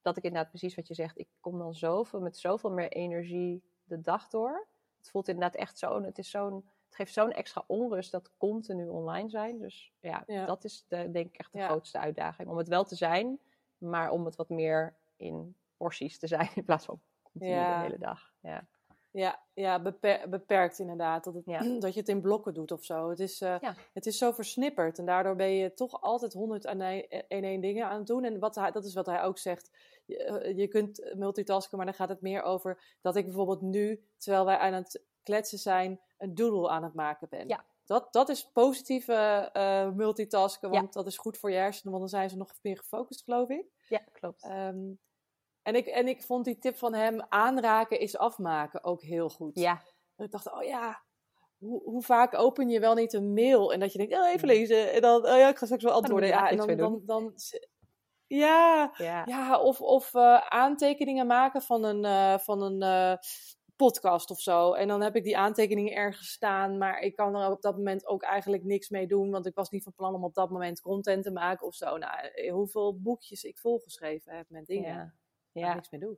[0.01, 3.63] Dat ik inderdaad precies wat je zegt, ik kom dan zoveel, met zoveel meer energie
[3.83, 4.67] de dag door.
[4.97, 8.87] Het voelt inderdaad echt zo, het is zo'n het geeft zo'n extra onrust dat continu
[8.87, 9.59] online zijn.
[9.59, 12.49] Dus ja, dat is de, denk ik echt de grootste uitdaging.
[12.49, 13.39] Om het wel te zijn,
[13.77, 17.97] maar om het wat meer in porties te zijn in plaats van continu de hele
[17.97, 18.33] dag.
[18.41, 18.67] Ja.
[19.11, 19.81] Ja, ja
[20.29, 21.23] beperkt inderdaad.
[21.23, 21.45] Dat, het,
[21.81, 23.09] dat je het in blokken doet of zo.
[23.09, 23.55] Het is, uh,
[23.93, 24.99] het is zo versnipperd.
[24.99, 26.81] En daardoor ben je toch altijd honderd en
[27.27, 28.23] één dingen aan het doen.
[28.23, 29.71] En wat hij, dat is wat hij ook zegt.
[30.05, 34.03] Je, eh, je kunt multitasken, maar dan gaat het meer over dat ik bijvoorbeeld nu,
[34.17, 37.47] terwijl wij aan het kletsen zijn, een doodle aan het maken ben.
[37.47, 37.65] Ja.
[37.85, 42.19] Dat, dat is positieve uh, multitasken, want dat is goed voor je hersenen, want dan
[42.19, 43.65] zijn ze nog meer gefocust, geloof ik.
[43.89, 44.43] Ja, klopt.
[44.43, 44.93] Ehm,
[45.61, 49.59] en, ik, en ik vond die tip van hem, aanraken is afmaken, ook heel goed.
[49.59, 49.81] Ja.
[50.15, 51.03] En ik dacht, oh ja,
[51.57, 54.39] hoe, hoe, vaak open je wel niet een mail en dat je denkt, oh, even
[54.39, 54.47] hmm.
[54.47, 54.93] lezen.
[54.93, 56.29] En dan, oh ja, ik ga straks wel antwoorden.
[56.29, 57.33] Ja, en dan, dan, dan,
[58.27, 59.59] ja, ja, ja.
[59.59, 63.17] of, of uh, aantekeningen maken van een, uh, van een uh,
[63.75, 64.73] podcast of zo.
[64.73, 68.07] En dan heb ik die aantekeningen ergens staan, maar ik kan er op dat moment
[68.07, 70.81] ook eigenlijk niks mee doen, want ik was niet van plan om op dat moment
[70.81, 71.97] content te maken of zo.
[71.97, 75.13] Nou, eh, hoeveel boekjes ik volgeschreven heb met dingen
[75.51, 75.61] ja.
[75.67, 75.73] ja.
[75.73, 76.17] niks mee doen.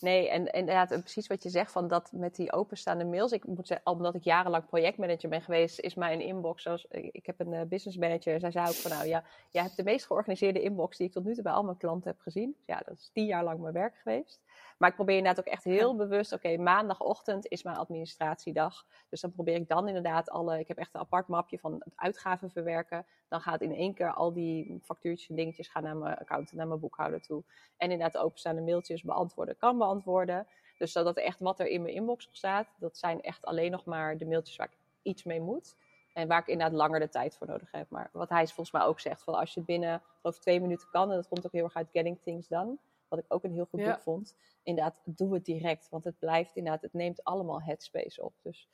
[0.00, 3.32] Nee, en, en inderdaad, precies wat je zegt van dat met die openstaande mails.
[3.32, 6.86] Ik moet zeggen, omdat ik jarenlang projectmanager ben geweest, is mijn inbox zoals.
[6.90, 8.40] Ik heb een business manager.
[8.40, 11.24] Zij zei ook van nou ja, jij hebt de meest georganiseerde inbox die ik tot
[11.24, 12.56] nu toe bij al mijn klanten heb gezien.
[12.66, 14.40] Ja, dat is tien jaar lang mijn werk geweest.
[14.80, 18.86] Maar ik probeer inderdaad ook echt heel bewust, oké, maandagochtend is mijn administratiedag.
[19.08, 21.92] Dus dan probeer ik dan inderdaad alle, ik heb echt een apart mapje van het
[21.96, 23.06] uitgaven verwerken.
[23.28, 26.68] Dan gaat in één keer al die factuurtjes en dingetjes gaan naar mijn accountant, naar
[26.68, 27.42] mijn boekhouder toe.
[27.76, 30.46] En inderdaad de openstaande mailtjes beantwoorden kan beantwoorden.
[30.78, 34.18] Dus zodat echt wat er in mijn inbox staat, dat zijn echt alleen nog maar
[34.18, 35.76] de mailtjes waar ik iets mee moet.
[36.12, 37.90] En waar ik inderdaad langer de tijd voor nodig heb.
[37.90, 40.88] Maar wat hij volgens mij ook zegt, van als je het binnen geloof twee minuten
[40.90, 42.76] kan, en dat komt ook heel erg uit Getting Things Done,
[43.10, 44.36] wat ik ook een heel goed boek vond.
[44.62, 45.88] Inderdaad, doe het direct.
[45.88, 48.34] Want het blijft inderdaad, het neemt allemaal headspace op.
[48.42, 48.68] Dus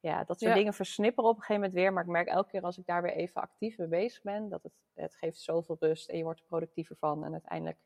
[0.00, 1.92] ja, dat soort dingen versnipperen op een gegeven moment weer.
[1.92, 4.62] Maar ik merk elke keer als ik daar weer even actief mee bezig ben, dat
[4.62, 7.24] het, het geeft zoveel rust en je wordt er productiever van.
[7.24, 7.78] En uiteindelijk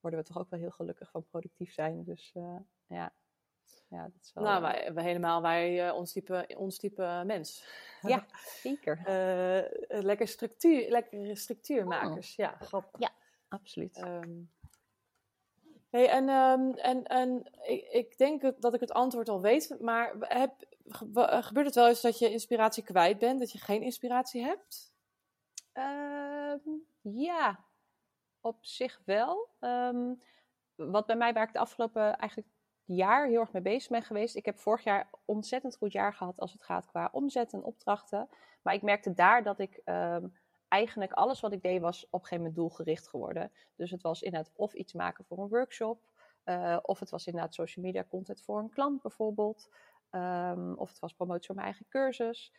[0.00, 2.04] worden we toch ook wel heel gelukkig van productief zijn.
[2.04, 3.12] Dus uh, ja.
[3.88, 7.64] Ja, dat is wel, nou, wij, wij helemaal, wij, uh, ons, type, ons type mens.
[8.02, 8.26] Ja,
[8.62, 8.98] zeker.
[8.98, 12.30] uh, lekker structuur, lekkere structuurmakers.
[12.30, 12.36] Oh.
[12.36, 13.00] Ja, grappig.
[13.00, 13.10] Ja,
[13.48, 14.02] absoluut.
[14.02, 14.50] Um,
[15.90, 20.14] Hey, en um, en, en ik, ik, denk dat ik het antwoord al weet, maar
[20.18, 20.52] heb,
[21.44, 24.92] gebeurt het wel eens dat je inspiratie kwijt bent, dat je geen inspiratie hebt?
[25.74, 26.54] Uh,
[27.00, 27.64] ja,
[28.40, 29.48] op zich wel.
[29.60, 30.22] Um,
[30.74, 32.50] wat bij mij, waar ik de afgelopen eigenlijk
[32.84, 34.36] jaar heel erg mee bezig ben geweest.
[34.36, 38.28] Ik heb vorig jaar ontzettend goed jaar gehad als het gaat qua omzet en opdrachten.
[38.62, 39.80] Maar ik merkte daar dat ik
[40.70, 43.52] eigenlijk alles wat ik deed was op een gegeven moment doelgericht geworden.
[43.76, 46.02] Dus het was inderdaad of iets maken voor een workshop,
[46.44, 49.68] uh, of het was inderdaad social media content voor een klant bijvoorbeeld,
[50.10, 52.52] um, of het was promotie voor mijn eigen cursus.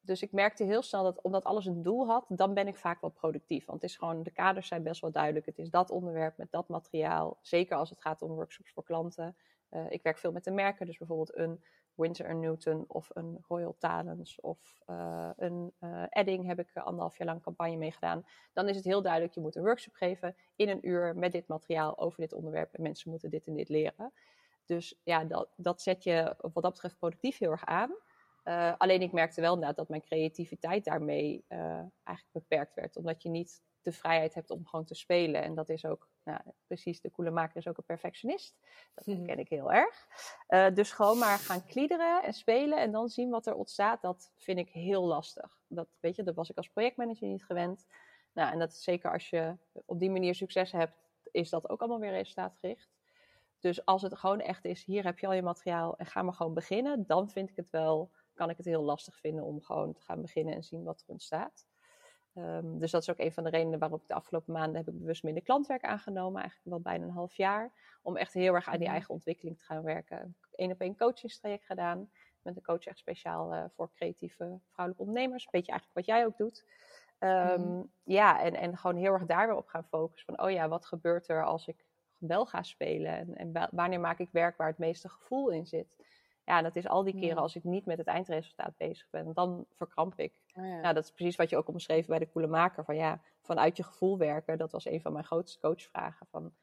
[0.00, 3.00] Dus ik merkte heel snel dat omdat alles een doel had, dan ben ik vaak
[3.00, 3.64] wel productief.
[3.64, 5.46] Want het is gewoon, de kaders zijn best wel duidelijk.
[5.46, 7.38] Het is dat onderwerp met dat materiaal.
[7.42, 9.36] Zeker als het gaat om workshops voor klanten.
[9.70, 13.76] Uh, ik werk veel met de merken, dus bijvoorbeeld een Winter Newton of een Royal
[13.78, 18.26] Talens of uh, een uh, Edding heb ik anderhalf jaar lang campagne mee gedaan.
[18.52, 21.48] Dan is het heel duidelijk, je moet een workshop geven in een uur met dit
[21.48, 24.12] materiaal over dit onderwerp en mensen moeten dit en dit leren.
[24.64, 27.96] Dus ja, dat, dat zet je wat dat betreft productief heel erg aan.
[28.78, 32.96] Alleen ik merkte wel inderdaad dat mijn creativiteit daarmee eigenlijk beperkt werd.
[32.96, 35.42] Omdat je niet de vrijheid hebt om gewoon te spelen.
[35.42, 38.58] En dat is ook, nou, precies, de coole maker is ook een perfectionist.
[38.94, 40.06] Dat mm ken ik heel erg.
[40.48, 44.32] Uh, dus gewoon maar gaan kliederen en spelen en dan zien wat er ontstaat, dat
[44.36, 45.60] vind ik heel lastig.
[45.68, 47.86] Dat, weet je, dat was ik als projectmanager niet gewend.
[48.32, 50.96] Nou, en dat is zeker als je op die manier succes hebt,
[51.30, 52.90] is dat ook allemaal weer resultaatgericht.
[53.58, 56.34] Dus als het gewoon echt is, hier heb je al je materiaal en ga maar
[56.34, 59.92] gewoon beginnen, dan vind ik het wel, kan ik het heel lastig vinden om gewoon
[59.92, 61.66] te gaan beginnen en zien wat er ontstaat.
[62.38, 64.94] Um, dus dat is ook een van de redenen waarom ik de afgelopen maanden heb
[64.94, 66.40] ik bewust minder klantwerk aangenomen.
[66.40, 67.72] Eigenlijk wel bijna een half jaar.
[68.02, 68.92] Om echt heel erg aan die mhm.
[68.92, 70.36] eigen ontwikkeling te gaan werken.
[70.52, 72.10] Eén op één coachingstraject gedaan.
[72.42, 75.44] Met een coach echt speciaal uh, voor creatieve vrouwelijke ondernemers.
[75.44, 76.64] Een beetje eigenlijk wat jij ook doet.
[77.18, 80.34] Um, Ja, en, en gewoon heel erg daar weer op gaan focussen.
[80.34, 81.84] Van, oh ja, wat gebeurt er als ik
[82.18, 83.12] wel ga spelen?
[83.12, 85.96] En, en wanneer maak ik werk waar het meeste gevoel in zit?
[86.46, 89.66] Ja, dat is al die keren als ik niet met het eindresultaat bezig ben, dan
[89.72, 90.40] verkramp ik.
[90.54, 90.80] Oh ja.
[90.80, 92.84] Nou, dat is precies wat je ook omschreven bij de Koele Maker.
[92.84, 96.26] Van ja, vanuit je gevoel werken, dat was een van mijn grootste coachvragen.
[96.26, 96.54] Van,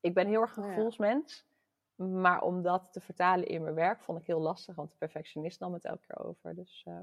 [0.00, 1.46] ik ben heel erg een oh gevoelsmens,
[1.94, 5.60] maar om dat te vertalen in mijn werk vond ik heel lastig, want de perfectionist
[5.60, 6.54] nam het elke keer over.
[6.54, 7.00] Dus, uh,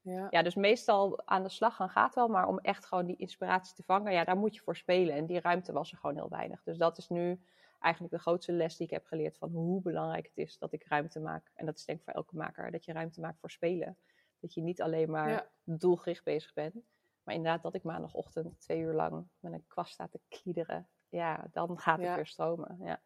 [0.00, 0.26] ja.
[0.30, 3.74] ja, dus meestal aan de slag gaan gaat wel, maar om echt gewoon die inspiratie
[3.74, 5.14] te vangen, ja, daar moet je voor spelen.
[5.14, 6.62] En die ruimte was er gewoon heel weinig.
[6.62, 7.40] Dus dat is nu
[7.80, 10.84] eigenlijk de grootste les die ik heb geleerd van hoe belangrijk het is dat ik
[10.84, 11.50] ruimte maak.
[11.54, 13.98] En dat is denk ik voor elke maker, dat je ruimte maakt voor spelen.
[14.40, 16.74] Dat je niet alleen maar doelgericht bezig bent,
[17.22, 20.88] maar inderdaad dat ik maandagochtend twee uur lang met een kwast sta te kliederen.
[21.08, 22.78] Ja, dan gaat het weer stromen.
[22.82, 23.00] Ja.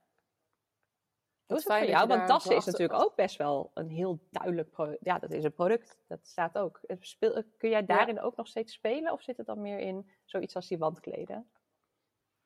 [1.46, 2.08] Hoe is het voor jou?
[2.08, 5.04] Want tassen is natuurlijk ook best wel een heel duidelijk product.
[5.04, 5.98] Ja, dat is een product.
[6.06, 6.80] Dat staat ook.
[7.56, 9.12] kun jij daarin ook nog steeds spelen?
[9.12, 11.50] Of zit het dan meer in zoiets als die wandkleden?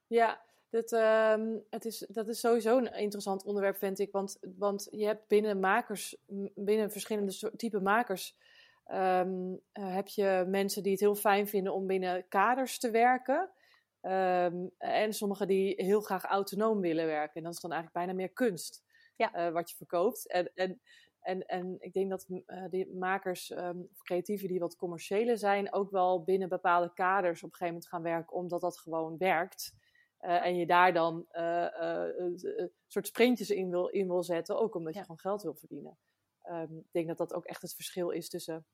[0.07, 4.13] Ja, dat, ehm, het is, dat is sowieso een interessant onderwerp, vind ik.
[4.13, 6.17] Want, want je hebt binnen makers,
[6.55, 8.37] binnen verschillende type makers,
[8.85, 13.51] ehm, eh, heb je mensen die het heel fijn vinden om binnen kaders te werken.
[14.01, 17.35] Ehm, en sommigen die heel graag autonoom willen werken.
[17.35, 19.33] En dat is dan eigenlijk bijna meer kunst ja.
[19.33, 20.29] Eh, wat je verkoopt.
[20.29, 20.81] En, en,
[21.21, 23.53] en, en ik denk dat uh, die makers
[23.91, 27.89] of creatieven die wat commerciële zijn, ook wel binnen bepaalde kaders op een gegeven moment
[27.89, 29.75] gaan werken, omdat dat gewoon werkt.
[30.21, 34.95] Uh, en je daar dan een soort sprintjes in wil, in wil zetten, ook omdat
[34.95, 35.99] je gewoon geld wil verdienen.
[36.51, 38.67] Um, ik denk dat dat ook echt het verschil is tussen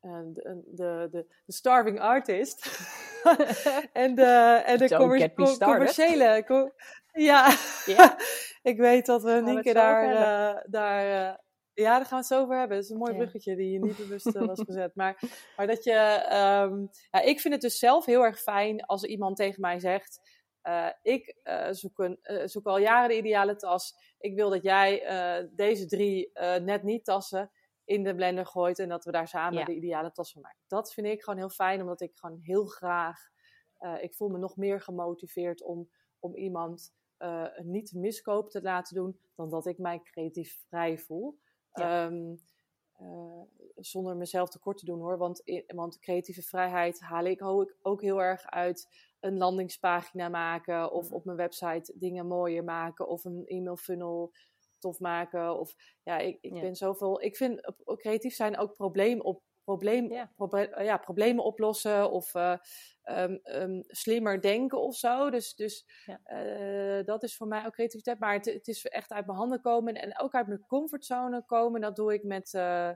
[0.00, 2.66] de, de, de, de starving artist
[3.92, 4.96] en de, en de
[5.58, 6.44] commerciële.
[7.12, 8.18] ja, yeah.
[8.62, 11.34] ik weet dat we Nienke daar, uh, daar uh,
[11.74, 12.76] ja, daar gaan we het zo over hebben.
[12.76, 14.94] Het is een mooi bruggetje die je niet bewust uh, was gezet.
[14.94, 15.20] Maar,
[15.56, 15.92] maar dat je,
[16.70, 20.20] um, ja, ik vind het dus zelf heel erg fijn als iemand tegen mij zegt:
[21.02, 21.36] Ik
[21.70, 23.94] zoek, een, zoek al jaren de ideale tas.
[24.18, 25.02] Ik wil dat jij
[25.52, 26.30] deze drie
[26.62, 27.50] net niet tassen
[27.84, 30.60] in de blender gooit en dat we daar samen de ideale tas van maken.
[30.66, 33.20] Dat vind ik gewoon heel fijn, omdat ik gewoon heel graag,
[34.00, 36.94] ik voel me nog meer gemotiveerd om, om iemand
[37.62, 41.38] niet miskoop te laten doen, dan dat ik mij creatief vrij voel.
[41.80, 42.40] Um,
[43.00, 43.42] uh,
[43.76, 48.22] zonder mezelf tekort te doen hoor, want, want creatieve vrijheid haal ik ook, ook heel
[48.22, 48.88] erg uit
[49.20, 51.14] een landingspagina maken of mm.
[51.14, 54.32] op mijn website dingen mooier maken of een e-mail funnel
[54.78, 55.58] tof maken.
[55.58, 57.22] Of ja, ik, ik ben zoveel.
[57.22, 59.42] Ik vind creatief zijn ook probleem op.
[59.64, 60.30] Probleem, ja.
[60.78, 62.56] ja problemen oplossen of uh,
[63.04, 65.30] um, slimmer denken of zo.
[65.30, 65.86] Dus, dus
[66.32, 68.18] uh, dat is voor mij ook creativiteit.
[68.18, 71.80] Maar het, het, is echt uit mijn handen komen en ook uit mijn comfortzone komen.
[71.80, 72.90] Dat doe ik met, uh,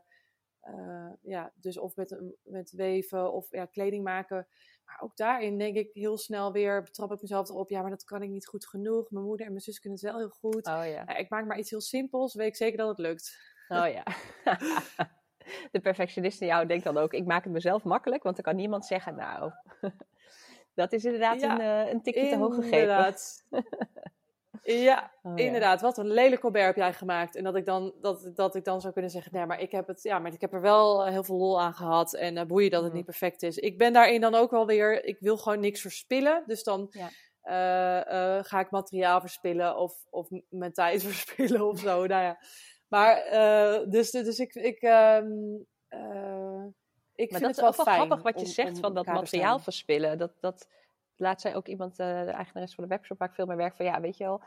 [1.23, 4.47] ja, dus of met, met weven of ja, kleding maken.
[4.85, 8.05] Maar ook daarin denk ik heel snel weer, betrap ik mezelf erop, ja, maar dat
[8.05, 9.11] kan ik niet goed genoeg.
[9.11, 10.67] Mijn moeder en mijn zus kunnen het wel heel goed.
[10.67, 11.17] Oh, ja.
[11.17, 13.39] ik maak maar iets heel simpels, weet ik zeker dat het lukt.
[13.69, 14.05] Oh ja.
[15.73, 18.57] De perfectionist in jou denkt dan ook, ik maak het mezelf makkelijk, want er kan
[18.57, 19.53] niemand zeggen, nou,
[20.75, 23.15] dat is inderdaad een, uh, een tikje te hoog gegeven.
[24.63, 25.81] Ja, oh, inderdaad.
[25.81, 27.37] Wat een lelijk Colbert heb jij gemaakt.
[27.37, 29.87] En dat ik, dan, dat, dat ik dan zou kunnen zeggen, nee, maar ik heb,
[29.87, 32.15] het, ja, maar ik heb er wel heel veel lol aan gehad.
[32.15, 33.57] En uh, boeien dat het niet perfect is.
[33.57, 36.43] Ik ben daarin dan ook wel weer, ik wil gewoon niks verspillen.
[36.47, 37.05] Dus dan uh,
[37.53, 42.07] uh, ga ik materiaal verspillen of, of mijn tijd verspillen of zo.
[42.07, 42.39] nou ja.
[42.89, 43.25] Maar,
[43.89, 45.67] dus, dus ik, ik, um,
[47.15, 50.19] ik maar vind het wel, wel grappig wat je zegt van dat materiaal verspillen.
[50.19, 50.69] Dat, dat,
[51.17, 53.77] laat zei ook iemand, uh, de eigenares van de webshop waar ik veel mee werk,
[53.77, 54.43] van ja, weet je wel,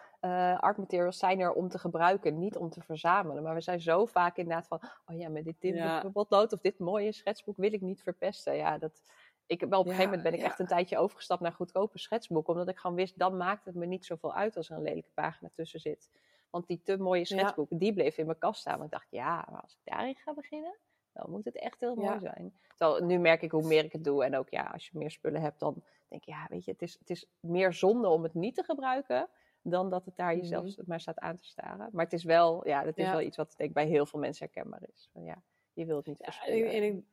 [0.58, 3.44] art materials zijn er om te gebruiken, niet om te verzamelen.
[3.44, 6.04] Maar we zijn zo vaak inderdaad van, oh ja, met dit, dit ja.
[6.14, 8.56] of dit mooie schetsboek wil ik niet verpesten.
[8.56, 9.04] Ja, dat,
[9.46, 12.54] ik, wel op een gegeven moment ben ik echt een tijdje overgestapt naar goedkope schetsboeken,
[12.54, 15.12] omdat ik gewoon wist, dan maakt het me niet zoveel uit als er een lelijke
[15.14, 16.10] pagina tussen zit.
[16.52, 18.74] Want die te mooie schetsboeken, die bleven in mijn kast staan.
[18.74, 20.78] Want ik dacht, ja, maar als ik daarin ga beginnen,
[21.14, 22.54] dan moet het echt heel mooi zijn.
[22.78, 24.24] Terwijl nu merk ik hoe meer ik het doe.
[24.26, 26.82] En ook ja, als je meer spullen hebt, dan denk je, ja, weet je, het
[26.82, 29.30] is, het is meer zonde om het niet te gebruiken.
[29.62, 31.90] Dan dat het daar jezelf mm maar staat aan te staren.
[31.92, 34.20] Maar het is wel, ja, dat is wel iets wat denk ik bij heel veel
[34.20, 35.10] mensen herkenbaar is.
[35.14, 35.42] Van, ja,
[35.74, 37.06] je wilt het niet verspillen.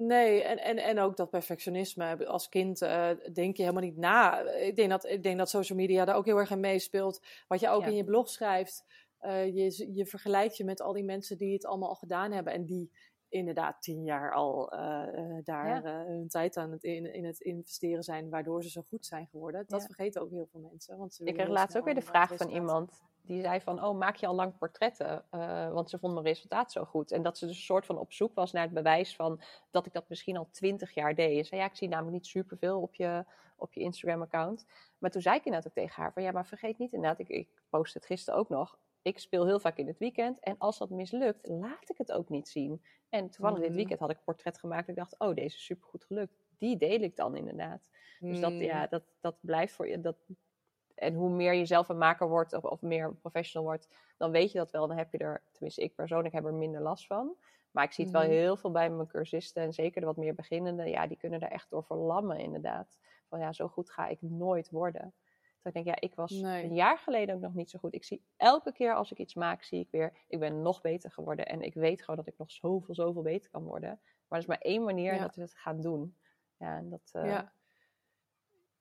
[0.00, 2.26] Nee, en, en, en ook dat perfectionisme.
[2.26, 4.40] Als kind uh, denk je helemaal niet na.
[4.40, 7.20] Ik denk, dat, ik denk dat social media daar ook heel erg in meespeelt.
[7.48, 8.84] Wat je ook in je blog schrijft.
[9.22, 12.52] Uh, je, je vergelijkt je met al die mensen die het allemaal al gedaan hebben.
[12.52, 12.92] En die
[13.28, 18.28] inderdaad tien jaar al uh, daar hun tijd aan het in, in, het investeren zijn,
[18.28, 19.64] waardoor ze zo goed zijn geworden.
[19.66, 20.98] Dat vergeten ook heel veel mensen.
[20.98, 23.98] Want ze ik kreeg laatst ook weer de vraag van iemand die zei van, oh,
[23.98, 25.24] maak je al lang portretten?
[25.34, 27.12] Uh, want ze vond mijn resultaat zo goed.
[27.12, 29.86] En dat ze dus een soort van op zoek was naar het bewijs van dat
[29.86, 31.38] ik dat misschien al twintig jaar deed.
[31.38, 33.24] Ze zei, ja, ik zie namelijk niet superveel op je,
[33.56, 34.66] op je Instagram-account.
[34.98, 37.28] Maar toen zei ik inderdaad ook tegen haar van, ja, maar vergeet niet inderdaad, ik,
[37.28, 40.40] ik post het gisteren ook nog ik speel heel vaak in het weekend.
[40.40, 42.82] En als dat mislukt, laat ik het ook niet zien.
[43.08, 43.76] En toevallig dit Mhm.
[43.76, 44.88] weekend had ik een portret gemaakt.
[44.88, 46.36] Ik dacht, oh, deze is supergoed gelukt.
[46.58, 47.90] Die deel ik dan inderdaad.
[48.20, 48.60] Dus dat, Mm.
[48.60, 50.00] ja, dat, dat blijft voor je.
[50.00, 50.16] Dat,
[50.98, 54.52] en hoe meer je zelf een maker wordt of, of meer professional wordt, dan weet
[54.52, 54.86] je dat wel.
[54.88, 57.36] Dan heb je er, tenminste ik persoonlijk heb er minder last van.
[57.70, 58.22] Maar ik zie het Mhm.
[58.22, 60.84] wel heel veel bij mijn cursisten en zeker de wat meer beginnende.
[60.88, 62.98] Ja, die kunnen daar echt door verlammen inderdaad.
[63.28, 65.14] Van ja, zo goed ga ik nooit worden.
[65.62, 66.64] Dat ik denk, ja, ik was Nee.
[66.64, 67.94] een jaar geleden ook nog niet zo goed.
[67.94, 71.10] Ik zie elke keer als ik iets maak, zie ik weer, ik ben nog beter
[71.10, 71.46] geworden.
[71.46, 73.88] En ik weet gewoon dat ik nog zoveel, zoveel beter kan worden.
[74.28, 75.20] Maar er is maar één manier Ja.
[75.20, 76.16] dat is het gaan doen.
[76.56, 77.10] Ja, en dat...
[77.12, 77.52] eh, ja.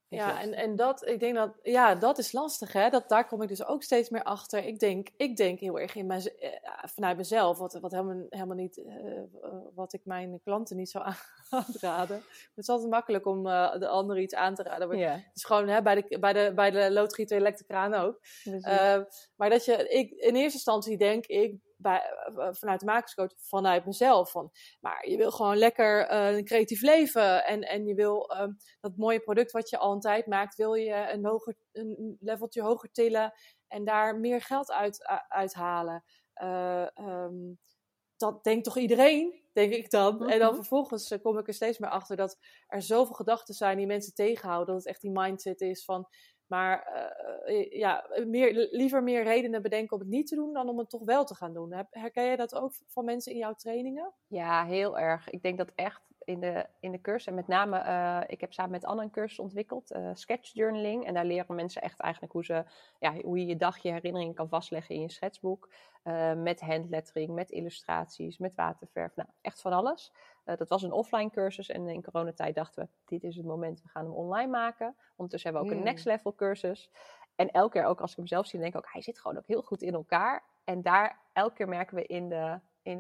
[0.10, 2.90] Ja, en, en dat, ik denk dat, ja, dat is lastig, hè.
[2.90, 4.66] Dat, daar kom ik dus ook steeds meer achter.
[4.66, 6.50] Ik denk, ik denk heel erg in mijn, eh,
[6.84, 9.24] vanuit mezelf, wat, wat helemaal, helemaal niet, eh, eh,
[9.74, 11.06] wat ik mijn klanten niet zou
[11.50, 12.16] aanraden.
[12.16, 14.88] Het is altijd makkelijk om de ander iets aan te raden.
[14.88, 17.94] Maar ja, Het is gewoon hè, bij, de, bij, de, bij de loodgieter elektrische kraan
[17.94, 18.20] ook.
[18.46, 19.00] Uh,
[19.36, 22.04] maar dat je, ik, in eerste instantie denk ik, bij,
[22.36, 24.32] uh, vanuit de makerscoach, vanuit mezelf.
[24.32, 27.46] Van, maar je wil gewoon lekker uh, een creatief leven.
[27.46, 28.48] En, en je wil uh,
[28.80, 32.62] dat mooie product wat je al een tijd maakt, wil je een, hoger, een leveltje
[32.62, 33.34] hoger tillen.
[33.68, 36.04] En daar meer geld uit, uithalen.
[36.44, 37.60] Um,
[38.18, 40.14] dat denkt toch iedereen, denk ik dan.
[40.14, 40.30] Mm -hmm.
[40.30, 42.38] En dan vervolgens uh, kom ik er steeds meer achter dat
[42.68, 44.74] er zoveel gedachten zijn die mensen tegenhouden.
[44.74, 46.08] Dat het echt die mindset is van.
[46.48, 46.88] Maar
[47.46, 50.90] uh, ja, meer, liever meer redenen bedenken om het niet te doen dan om het
[50.90, 51.74] toch wel te gaan doen.
[51.90, 54.14] Herken jij dat ook van mensen in jouw trainingen?
[54.28, 55.30] Ja, heel erg.
[55.30, 58.54] Ik denk dat echt in de, in de cursus, en met name, uh, ik heb
[58.54, 61.06] samen met Anne een cursus ontwikkeld, uh, sketch journaling.
[61.06, 62.66] En daar leren mensen echt eigenlijk hoe, ze,
[63.00, 65.70] ja, hoe je je dag, je herinneringen kan vastleggen in je schetsboek.
[66.04, 70.14] Uh, met handlettering, met illustraties, met waterverf, nou, echt van alles.
[70.44, 73.90] Dat was een offline cursus en in coronatijd dachten we, dit is het moment, we
[73.90, 74.96] gaan hem online maken.
[75.16, 75.86] Ondertussen hebben we ook mm.
[75.86, 76.92] een next level cursus.
[77.36, 79.38] En elke keer, ook als ik hem zelf zie, denk ik ook, hij zit gewoon
[79.38, 80.44] ook heel goed in elkaar.
[80.64, 82.60] En daar, elke keer merken we in de,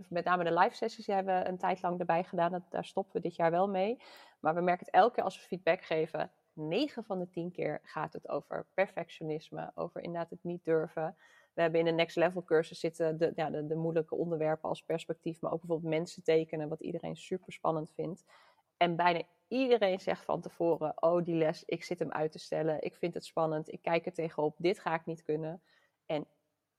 [0.10, 2.52] met name de live sessies, die hebben we een tijd lang erbij gedaan.
[2.52, 4.00] Dat, daar stoppen we dit jaar wel mee.
[4.39, 7.80] Maar we merken het elke keer als we feedback geven, 9 van de 10 keer
[7.84, 11.15] gaat het over perfectionisme, over inderdaad het niet durven.
[11.54, 15.41] We hebben in de next level cursus zitten de, ja, de, moeilijke onderwerpen als perspectief,
[15.41, 18.26] maar ook bijvoorbeeld mensen tekenen, wat iedereen super spannend vindt.
[18.78, 22.82] En bijna iedereen zegt van tevoren: Oh, die les, ik zit hem uit te stellen.
[22.82, 23.71] Ik vind het spannend.
[23.71, 24.56] Ik kijk er tegenop.
[24.58, 25.62] Dit ga ik niet kunnen.
[26.06, 26.28] En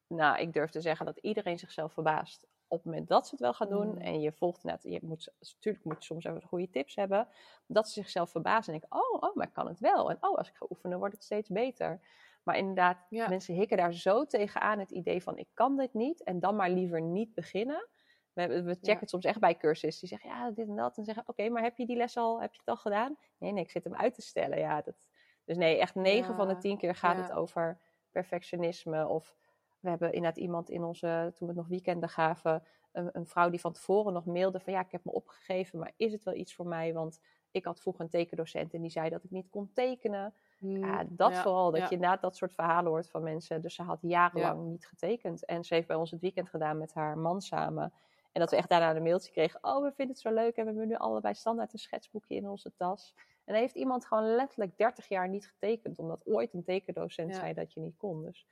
[0.06, 3.40] nou, ik durf te zeggen dat iedereen zichzelf verbaast op het moment dat ze het
[3.40, 3.88] wel gaan doen.
[3.88, 3.98] Mm.
[3.98, 7.28] En je volgt net, je moet, natuurlijk moet je soms even goede tips hebben.
[7.66, 10.10] Dat ze zichzelf verbazen en denken: Oh, oh, maar ik kan het wel.
[10.10, 12.00] En oh, als ik ga oefenen, wordt het steeds beter.
[12.42, 13.28] Maar inderdaad, ja.
[13.28, 16.22] mensen hikken daar zo tegenaan het idee van: Ik kan dit niet.
[16.22, 17.88] En dan maar liever niet beginnen.
[18.32, 18.98] We, we checken ja.
[18.98, 20.08] het soms echt bij cursussen.
[20.08, 20.96] Die zeggen, ja, dit en dat.
[20.96, 23.16] En zeggen, oké, okay, maar heb je die les al, heb je het al gedaan?
[23.38, 24.58] Nee, nee, ik zit hem uit te stellen.
[24.58, 25.08] Ja, dat,
[25.44, 26.36] dus nee, echt negen ja.
[26.36, 29.08] van de tien keer gaat het over perfectionisme.
[29.08, 29.34] Of
[29.80, 32.62] we hebben inderdaad iemand in onze, toen we nog weekenden gaven,
[32.92, 35.92] een, een, vrouw die van tevoren nog mailde van, ja, ik heb me opgegeven, maar
[35.96, 36.92] is het wel iets voor mij?
[36.92, 40.34] Want ik had vroeger een tekendocent en die zei dat ik niet kon tekenen.
[40.58, 43.62] Mm, ja, dat vooral, dat je inderdaad dat soort verhalen hoort van mensen.
[43.62, 45.44] Dus ze had jarenlang niet getekend.
[45.44, 47.92] En ze heeft bij ons het weekend gedaan met haar man samen.
[48.32, 49.58] En dat we echt daarna een mailtje kregen.
[49.62, 50.56] Oh, we vinden het zo leuk.
[50.56, 53.14] En we hebben nu allebei standaard een schetsboekje in onze tas.
[53.16, 55.98] En dan heeft iemand gewoon letterlijk 30 jaar niet getekend.
[55.98, 58.22] Omdat ooit een tekendocent zei dat je niet kon.
[58.22, 58.46] Dus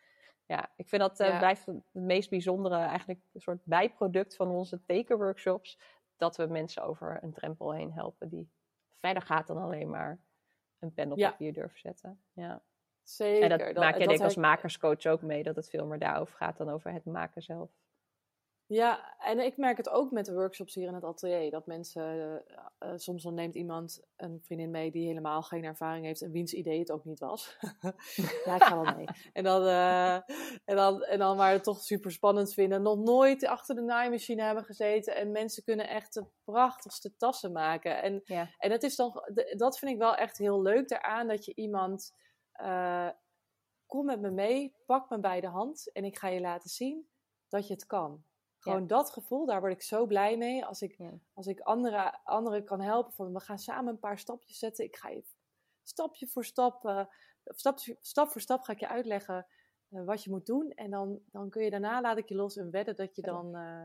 [0.46, 1.38] ja, ik vind dat uh, ja.
[1.38, 2.76] blijft het meest bijzondere.
[2.76, 5.78] Eigenlijk een soort bijproduct van onze tekenworkshops.
[6.16, 8.28] Dat we mensen over een drempel heen helpen.
[8.28, 8.50] Die
[8.88, 10.18] verder gaat dan alleen maar
[10.78, 12.20] een pen op papier durven zetten.
[12.32, 12.62] Ja.
[13.02, 13.42] Zeker.
[13.42, 15.42] En dat, dat maak je denk ik als makerscoach ook mee.
[15.42, 17.70] Dat het veel meer daarover gaat dan over het maken zelf.
[18.68, 21.50] Ja, en ik merk het ook met de workshops hier in het atelier.
[21.50, 26.04] Dat mensen, uh, uh, soms dan neemt iemand een vriendin mee die helemaal geen ervaring
[26.04, 27.56] heeft en wiens idee het ook niet was.
[28.44, 29.06] ja, ik ga wel mee.
[29.32, 30.14] En dan, uh,
[30.64, 32.82] en, dan, en dan maar het toch super spannend vinden.
[32.82, 35.16] Nog nooit achter de naaimachine hebben gezeten.
[35.16, 38.02] En mensen kunnen echt de prachtigste tassen maken.
[38.02, 38.48] En, ja.
[38.58, 39.22] en dat, is dan,
[39.56, 41.28] dat vind ik wel echt heel leuk daaraan.
[41.28, 42.14] Dat je iemand,
[43.86, 47.08] kom met me mee, pak me bij de hand en ik ga je laten zien
[47.48, 48.24] dat je het kan.
[48.66, 48.86] Gewoon ja.
[48.86, 50.64] dat gevoel, daar word ik zo blij mee.
[50.64, 51.12] Als ik, ja.
[51.34, 54.84] als ik anderen andere kan helpen, van we gaan samen een paar stapjes zetten.
[54.84, 55.24] Ik ga je
[55.82, 57.04] stapje voor stap, uh,
[57.44, 59.46] stap, stap voor stap ga ik je uitleggen
[59.90, 60.70] uh, wat je moet doen.
[60.70, 63.56] En dan, dan kun je daarna, laat ik je los en wedden dat je dan
[63.56, 63.82] uh,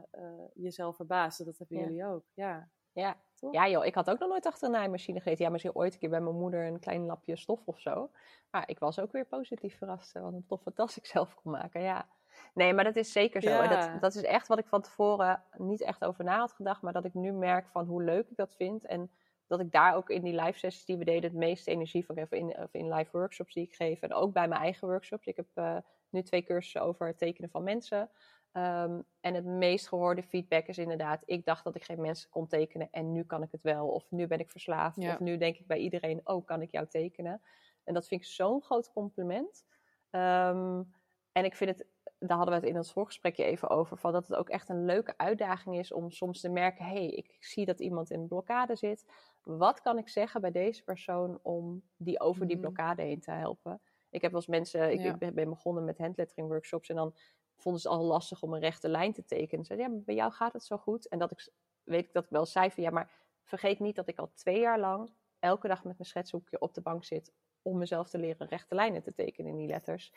[0.54, 1.46] jezelf verbaast.
[1.46, 1.84] Dat hebben ja.
[1.84, 2.70] jullie ook, ja.
[2.94, 3.18] Ja.
[3.52, 5.46] ja, joh, ik had ook nog nooit achter een naaimachine gegeten.
[5.46, 8.12] Ja, misschien ooit een keer bij mijn moeder een klein lapje stof of zo.
[8.50, 10.12] Maar ik was ook weer positief verrast.
[10.12, 12.08] Wat een toffe tas ik zelf kon maken, ja.
[12.54, 13.50] Nee, maar dat is zeker zo.
[13.50, 13.68] Ja.
[13.68, 16.82] Dat, dat is echt wat ik van tevoren niet echt over na had gedacht.
[16.82, 18.86] Maar dat ik nu merk van hoe leuk ik dat vind.
[18.86, 19.12] En
[19.48, 22.18] dat ik daar ook in die live sessies die we deden het meeste energie van
[22.18, 22.34] heb.
[22.34, 24.02] In, of in live workshops die ik geef.
[24.02, 25.26] En ook bij mijn eigen workshops.
[25.26, 25.78] Ik heb uh,
[26.10, 28.10] nu twee cursussen over het tekenen van mensen.
[28.52, 32.48] Ehm, en het meest gehoorde feedback is inderdaad, ik dacht dat ik geen mensen kon
[32.48, 33.88] tekenen en nu kan ik het wel.
[33.88, 34.98] Of nu ben ik verslaafd.
[34.98, 37.42] Of nu denk ik bij iedereen, oh, kan ik jou tekenen?
[37.84, 39.66] En dat vind ik zo'n groot compliment.
[40.10, 40.84] Ehm,
[41.32, 41.88] en ik vind het,
[42.28, 44.86] daar hadden we het in ons voorgesprekje even over, van dat het ook echt een
[44.86, 48.28] leuke uitdaging is om soms te merken, hé, hey, ik zie dat iemand in een
[48.28, 49.06] blokkade zit.
[49.44, 52.66] Wat kan ik zeggen bij deze persoon om die over die mhm.
[52.66, 53.82] blokkade heen te helpen?
[54.10, 57.16] Ik heb wel eens mensen, ik, ben begonnen met handlettering workshops en dan
[57.56, 59.66] vonden ze al lastig om een rechte lijn te tekenen.
[59.66, 61.08] Ze zeiden, ja, bij jou gaat het zo goed.
[61.08, 61.52] En dat ik,
[61.84, 63.12] weet ik dat ik wel zei van, ja, maar
[63.44, 66.82] vergeet niet dat ik al twee jaar lang elke dag met mijn schetshoekje op de
[66.82, 70.14] bank zit om mezelf te leren rechte lijnen te tekenen in die letters.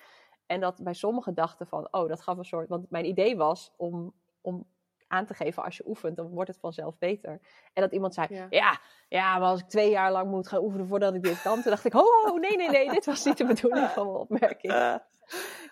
[0.47, 3.73] En dat bij sommigen dachten van, oh, dat gaf een soort, want mijn idee was
[3.77, 4.67] om, om
[5.07, 7.41] aan te geven als je oefent, dan wordt het vanzelf beter.
[7.73, 8.81] En dat iemand zei, ja.
[9.09, 11.71] ja, maar als ik twee jaar lang moet gaan oefenen voordat ik dit kan, toen
[11.71, 14.73] dacht ik, oh, oh nee, nee, nee, dit was niet de bedoeling van mijn opmerking.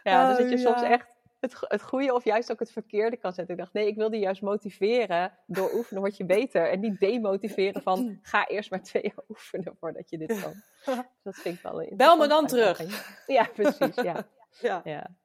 [0.03, 1.07] Ja, dus dat je soms echt
[1.43, 3.55] het, het goede of juist ook het verkeerde kan zetten.
[3.55, 5.33] Ik dacht, nee, ik wil die juist motiveren.
[5.47, 6.71] Door oefenen word je beter.
[6.71, 10.53] En niet demotiveren van, ga eerst maar twee jaar oefenen voordat je dit kan.
[10.85, 12.81] Dus dat vind ik wel Bel me dan terug.
[13.27, 14.27] Ja, precies, ja.
[14.61, 14.81] Ja.
[14.85, 15.17] ja.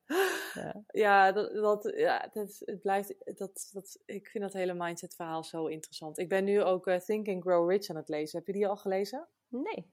[0.53, 5.15] Ja, ja, dat, dat, ja dat, het blijft, dat, dat, ik vind dat hele mindset
[5.15, 6.17] verhaal zo interessant.
[6.17, 8.37] Ik ben nu ook uh, Think and Grow Rich aan het lezen.
[8.37, 9.27] Heb je die al gelezen?
[9.47, 9.91] Nee,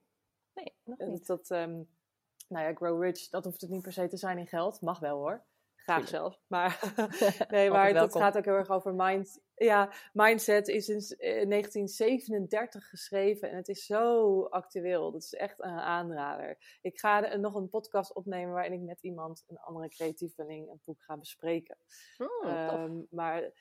[0.54, 1.26] nee nog niet.
[1.26, 1.88] Dat, um,
[2.48, 4.80] nou ja, Grow Rich, dat hoeft het niet per se te zijn in geld.
[4.80, 5.44] Mag wel hoor.
[5.84, 6.40] Graag zelf.
[6.46, 6.94] Maar,
[7.48, 10.68] nee, maar het gaat ook heel erg over mind, ja, mindset.
[10.68, 15.12] Is in 1937 eh, geschreven en het is zo actueel.
[15.12, 16.78] Dat is echt een aanrader.
[16.82, 21.02] Ik ga nog een podcast opnemen waarin ik met iemand, een andere creatieveling, een boek
[21.02, 21.76] ga bespreken.
[22.18, 23.52] Oh, maar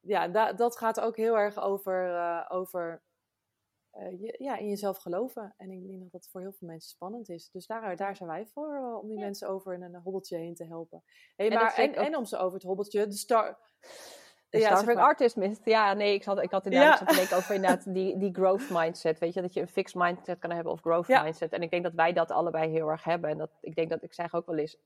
[0.00, 3.02] ja, dat gaat ook heel erg over, uh, over
[3.98, 5.54] uh, je, ja, in jezelf geloven.
[5.56, 7.50] En ik denk dat dat voor heel veel mensen spannend is.
[7.50, 10.54] Dus daar, daar zijn wij voor, uh, om die mensen over een, een hobbeltje heen
[10.54, 11.02] te helpen.
[11.36, 13.58] Hey, en, maar, en, en, om ze over het hobbeltje, de star...
[14.50, 15.60] De ja, Starving Artist Myth.
[15.64, 17.16] Ja, nee, ik had, ik had inderdaad ja.
[17.16, 19.18] denken over inderdaad die, die growth mindset.
[19.18, 21.52] Weet je, dat je een fixed mindset kan hebben of growth mindset.
[21.52, 23.30] En ik denk dat wij dat allebei heel erg hebben.
[23.30, 24.76] En dat, ik denk dat, ik zeg ook wel eens,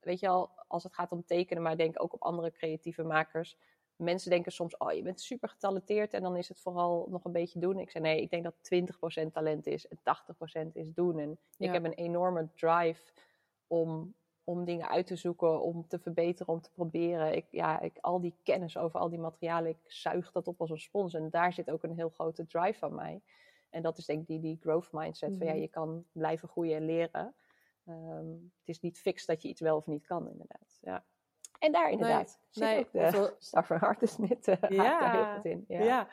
[0.00, 3.58] weet je al, als het gaat om tekenen, maar denk ook op andere creatieve makers
[4.02, 7.32] mensen denken soms, oh, je bent super getalenteerd en dan is het vooral nog een
[7.32, 7.78] beetje doen.
[7.78, 8.54] Ik zei, nee, ik denk dat
[9.24, 9.98] 20% talent is en
[10.68, 11.18] 80% is doen.
[11.18, 13.12] En ik heb een enorme drive
[13.66, 17.36] om, om dingen uit te zoeken, om te verbeteren, om te proberen.
[17.36, 20.70] Ik, ja, ik, al die kennis over al die materialen, ik zuig dat op als
[20.70, 21.14] een spons.
[21.14, 23.22] En daar zit ook een heel grote drive van mij.
[23.70, 25.36] En dat is denk ik die, die growth mindset.
[25.36, 25.60] Van ja, mhm.
[25.60, 27.34] je kan blijven groeien en leren.
[27.88, 30.78] Um, het is niet fix dat je iets wel of niet kan, inderdaad.
[30.80, 31.04] Ja.
[31.62, 35.64] En daar inderdaad nee, zit nee, ook de uh, ja, heel goed in.
[35.68, 35.82] Ja.
[35.82, 36.08] ja.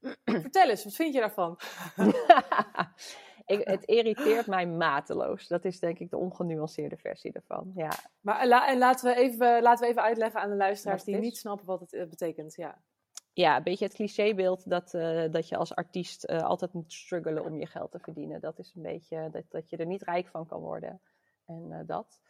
[0.42, 1.58] Vertel eens, wat vind je daarvan?
[3.46, 5.48] ik, het irriteert mij mateloos.
[5.48, 7.72] Dat is denk ik de ongenuanceerde versie ervan.
[7.74, 7.90] Ja.
[8.20, 11.36] Maar la, en laten we, even, laten we even uitleggen aan de luisteraars die niet
[11.36, 12.54] snappen wat het uh, betekent.
[12.54, 12.82] Ja.
[13.32, 17.44] ja, een beetje het clichébeeld dat, uh, dat je als artiest uh, altijd moet struggelen
[17.44, 18.40] om je geld te verdienen.
[18.40, 21.00] Dat is een beetje dat, dat je er niet rijk van kan worden.
[21.46, 22.20] En dat.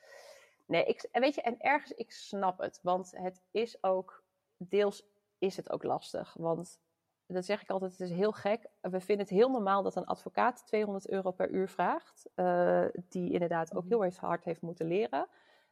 [0.71, 2.81] Nee, ik, weet je, en ergens, ik snap het.
[2.83, 4.25] Want het is ook,
[4.57, 5.03] deels
[5.39, 6.35] is het ook lastig.
[6.39, 6.81] Want,
[7.27, 8.67] dat zeg ik altijd, het is heel gek.
[8.81, 12.31] We vinden het heel normaal dat een advocaat 200 euro per uur vraagt.
[12.37, 13.93] Uh, die inderdaad ook mhm.
[13.93, 15.29] heel erg hard heeft moeten leren.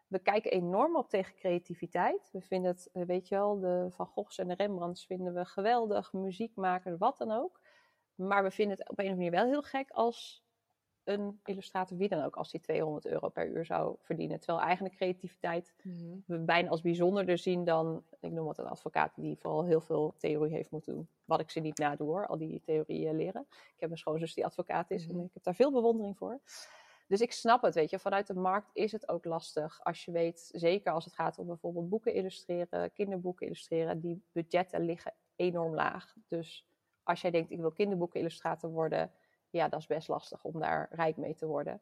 [0.07, 2.29] We kijken enorm op tegen creativiteit.
[2.33, 5.45] We vinden het, eh, weet je wel, de Van Goghs en de Rembrandts vinden we
[5.45, 6.13] geweldig.
[6.13, 7.61] Muziekmakers, wat dan ook.
[8.15, 10.47] Maar we vinden het op een of andere manier wel heel gek als
[11.09, 14.39] een illustrator, wie dan ook, als die 200 euro per uur zou verdienen.
[14.39, 16.17] Terwijl eigenlijk creativiteit mhm.
[16.27, 20.15] we bijna als bijzonderder zien dan, ik noem het een advocaat die vooral heel veel
[20.17, 21.09] theorie heeft moeten doen.
[21.25, 23.47] Wat ik ze niet nadoe hoor, al die theorieën leren.
[23.51, 25.25] Ik heb een schoonzus die advocaat is en mhm.
[25.25, 26.41] ik heb daar veel bewondering voor.
[27.07, 27.99] Dus ik snap het, weet je.
[27.99, 29.81] Vanuit de markt is het ook lastig.
[29.85, 34.85] Als je weet, zeker als het gaat om bijvoorbeeld boeken illustreren, kinderboeken illustreren, die budgetten
[34.85, 36.15] liggen enorm laag.
[36.29, 36.67] Dus
[37.03, 39.11] als jij denkt, ik wil kinderboeken illustrator worden,
[39.51, 41.81] ja, dat is best lastig om daar rijk mee te worden.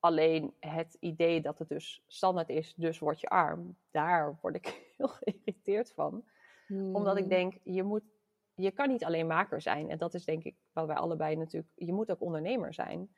[0.00, 4.66] Alleen het idee dat het dus standaard is, dus word je arm, daar word ik
[4.96, 6.24] heel geïrriteerd van.
[6.68, 7.32] Omdat ik hmm.
[7.32, 8.02] denk, je, moet,
[8.54, 9.90] je kan niet alleen maker zijn.
[9.90, 13.10] En dat is denk ik wat wij allebei natuurlijk, je moet ook ondernemer zijn.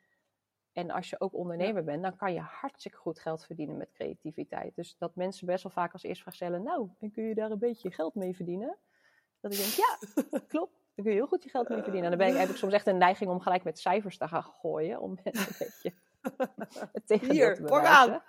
[0.72, 4.74] En als je ook ondernemer bent, dan kan je hartstikke goed geld verdienen met creativiteit.
[4.74, 7.50] Dus dat mensen best wel vaak als eerste vraag stellen, nou, en kun je daar
[7.50, 8.76] een beetje geld mee verdienen?
[9.40, 9.98] Dat ik denk, ja,
[10.48, 10.79] klopt.
[11.00, 12.12] Dan kun je heel goed je geld mee verdienen.
[12.12, 14.28] En dan ben ik, heb ik soms echt een neiging om gelijk met cijfers te
[14.28, 15.00] gaan gooien.
[15.00, 15.92] Om mensen een beetje
[16.92, 18.22] het tegendeel Hier, te bewijzen.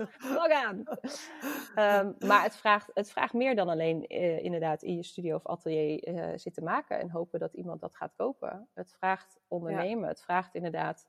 [1.76, 2.06] Aan!
[2.06, 5.46] um, maar het vraagt, het vraagt meer dan alleen uh, inderdaad in je studio of
[5.46, 7.00] atelier uh, zitten maken.
[7.00, 8.68] En hopen dat iemand dat gaat kopen.
[8.74, 10.08] Het vraagt ondernemen.
[10.08, 11.08] Het vraagt inderdaad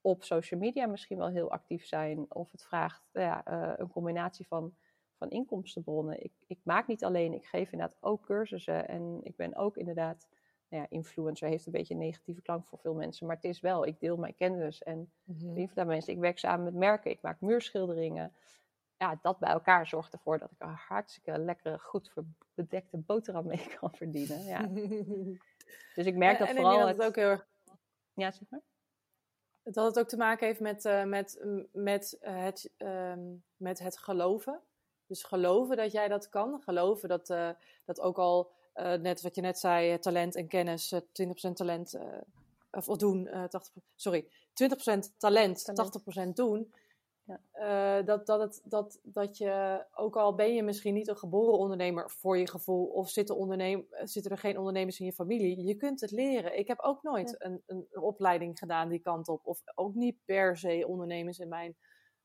[0.00, 2.26] op social media misschien wel heel actief zijn.
[2.28, 4.74] Of het vraagt ja, uh, een combinatie van
[5.18, 6.24] van inkomstenbronnen.
[6.24, 10.28] Ik, ik maak niet alleen, ik geef inderdaad ook cursussen en ik ben ook inderdaad,
[10.68, 13.60] nou ja, influencer heeft een beetje een negatieve klank voor veel mensen, maar het is
[13.60, 15.86] wel, ik deel mijn kennis en mm -hmm.
[15.86, 16.12] mensen.
[16.12, 18.32] Ik werk samen met merken, ik maak muurschilderingen.
[18.96, 22.12] Ja, dat bij elkaar zorgt ervoor dat ik een hartstikke lekkere, goed
[22.54, 24.44] bedekte boterham mee kan verdienen.
[24.44, 24.66] Ja.
[25.94, 26.78] dus ik merk dat en vooral.
[26.78, 27.46] dat het ook heel erg.
[28.14, 28.60] Ja, zeg maar
[29.72, 34.60] dat het ook te maken heeft met, uh, met, met, het, um, met het geloven.
[35.06, 36.62] Dus geloven dat jij dat kan.
[36.62, 37.50] Geloven dat, uh,
[37.84, 40.98] dat ook al, uh, net wat je net zei, talent en kennis, 20%
[41.52, 41.98] talent,
[42.70, 44.30] of doen, 80, sorry, 20%
[45.18, 45.72] talent, talent,
[46.28, 46.72] 80% doen.
[47.24, 48.02] Ja.
[48.02, 52.10] dat, dat, het, dat, dat je, ook al ben je misschien niet een geboren ondernemer
[52.10, 56.00] voor je gevoel, of zitten, onderneem, zitten er geen ondernemers in je familie, je kunt
[56.00, 56.58] het leren.
[56.58, 57.46] Ik heb ook nooit ja.
[57.46, 61.48] een, een, een, opleiding gedaan die kant op, of ook niet per se ondernemers in
[61.48, 61.76] mijn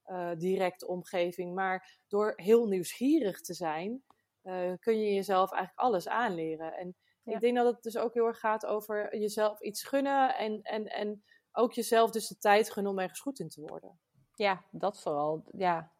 [0.07, 1.53] uh, directe omgeving.
[1.53, 4.03] Maar door heel nieuwsgierig te zijn,
[4.43, 6.73] uh, kun je jezelf eigenlijk alles aanleren.
[6.73, 7.33] En ja.
[7.33, 10.87] ik denk dat het dus ook heel erg gaat over jezelf iets gunnen en, en,
[10.87, 13.99] en ook jezelf dus de tijd gunnen om ergens goed in te worden.
[14.35, 15.43] Ja, dat vooral.
[15.51, 15.91] Ja,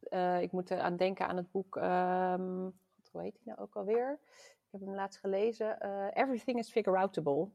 [0.00, 2.78] uh, ik moet eraan denken aan het boek, um,
[3.10, 4.18] hoe heet die nou ook alweer?
[4.38, 5.82] Ik heb hem laatst gelezen.
[6.12, 7.48] Everything is Figure-outable.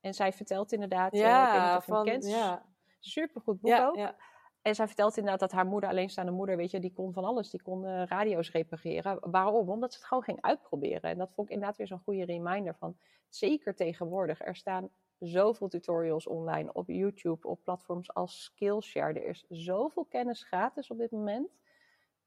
[0.00, 2.66] En zij vertelt inderdaad, ja, ik weet niet of je van, hem kent, ja.
[2.98, 3.96] supergoed boek ja, ook.
[3.96, 4.16] Ja.
[4.62, 7.50] En zij vertelt inderdaad dat haar moeder, alleenstaande moeder, weet je, die kon van alles.
[7.50, 9.30] Die kon uh, radio's repareren.
[9.30, 9.70] Waarom?
[9.70, 11.10] Omdat ze het gewoon ging uitproberen.
[11.10, 12.96] En dat vond ik inderdaad weer zo'n goede reminder van,
[13.28, 19.20] zeker tegenwoordig, er staan zoveel tutorials online op YouTube, op platforms als Skillshare.
[19.20, 21.58] Er is zoveel kennis gratis op dit moment.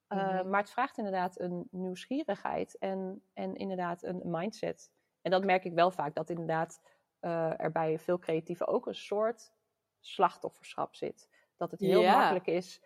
[0.09, 0.49] Uh, mm -hmm.
[0.49, 4.91] Maar het vraagt inderdaad een nieuwsgierigheid en, en inderdaad een mindset.
[5.21, 6.81] En dat merk ik wel vaak, dat inderdaad
[7.21, 9.53] uh, er bij veel creatieven ook een soort
[9.99, 11.29] slachtofferschap zit.
[11.61, 12.17] Dat het heel Ja.
[12.17, 12.81] makkelijk is,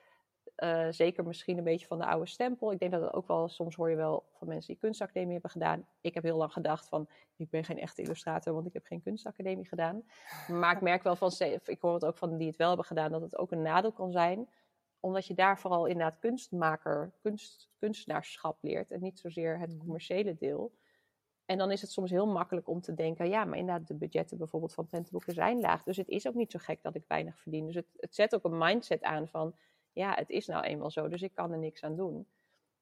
[0.63, 2.71] uh, zeker misschien een beetje van de oude stempel.
[2.71, 5.49] Ik denk dat het ook wel, soms hoor je wel van mensen die kunstacademie hebben
[5.51, 5.87] gedaan.
[6.01, 9.01] Ik heb heel lang gedacht van, ik ben geen echte illustrator, want ik heb geen
[9.01, 10.03] kunstacademie gedaan.
[10.47, 11.31] Maar ik merk wel van,
[11.65, 13.91] ik hoor het ook van die het wel hebben gedaan, dat het ook een nadeel
[13.91, 14.49] kan zijn.
[14.99, 20.71] Omdat je daar vooral inderdaad kunstmaker, kunst, kunstenaarschap leert en niet zozeer het commerciële deel.
[21.45, 24.37] En dan is het soms heel makkelijk om te denken, ja, maar inderdaad, de budgetten
[24.37, 25.83] bijvoorbeeld van prentenboeken zijn laag.
[25.83, 27.65] Dus het is ook niet zo gek dat ik weinig verdien.
[27.65, 29.55] Dus het, het zet ook een mindset aan van,
[29.91, 32.27] ja, het is nou eenmaal zo, dus ik kan er niks aan doen.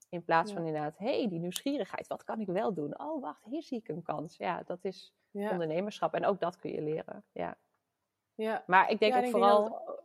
[0.10, 0.58] In plaats Ja.
[0.58, 3.00] van inderdaad, hé, hey, die nieuwsgierigheid, wat kan ik wel doen?
[3.00, 4.38] Oh, wacht, hier zie ik een kans.
[4.38, 5.52] Ja, dat is Ja.
[5.52, 7.24] ondernemerschap en ook dat kun je leren.
[7.32, 7.58] Ja.
[8.36, 8.64] Ja.
[8.68, 10.04] Maar ik denk Ja, ook denk vooral dat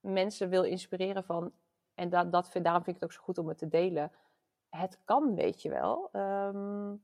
[0.00, 1.52] mensen wil inspireren van,
[1.94, 4.12] en dat, dat daarom vind ik het ook zo goed om het te delen.
[4.68, 6.08] Het kan, weet je wel.
[6.12, 6.94] Ehm,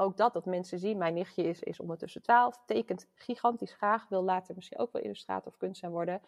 [0.00, 4.22] ook dat, dat mensen zien, mijn nichtje is, is ondertussen 12, tekent gigantisch graag, wil
[4.22, 6.20] later misschien ook wel illustrator of kunstenaar worden.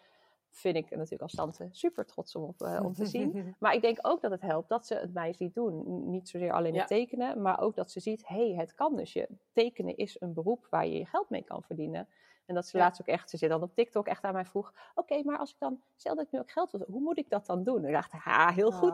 [0.49, 3.55] Vind ik natuurlijk als tante super trots om, op, eh, om te zien.
[3.59, 6.09] Maar ik denk ook dat het helpt dat ze het mij ziet doen.
[6.09, 6.79] Niet zozeer alleen Ja.
[6.79, 9.13] het tekenen, maar ook dat ze ziet, hé, hey, het kan dus.
[9.13, 12.07] Je, tekenen is een beroep waar je je geld mee kan verdienen.
[12.51, 12.83] En dat ze Ja.
[12.83, 15.51] laatst ook echt, ze zit dan op TikTok echt aan mij vroeg, oké, maar als
[15.51, 17.77] ik dan, stel dat ik nu ook geld wil, hoe moet ik dat dan doen?
[17.81, 18.91] En ik dacht, ha, heel goed.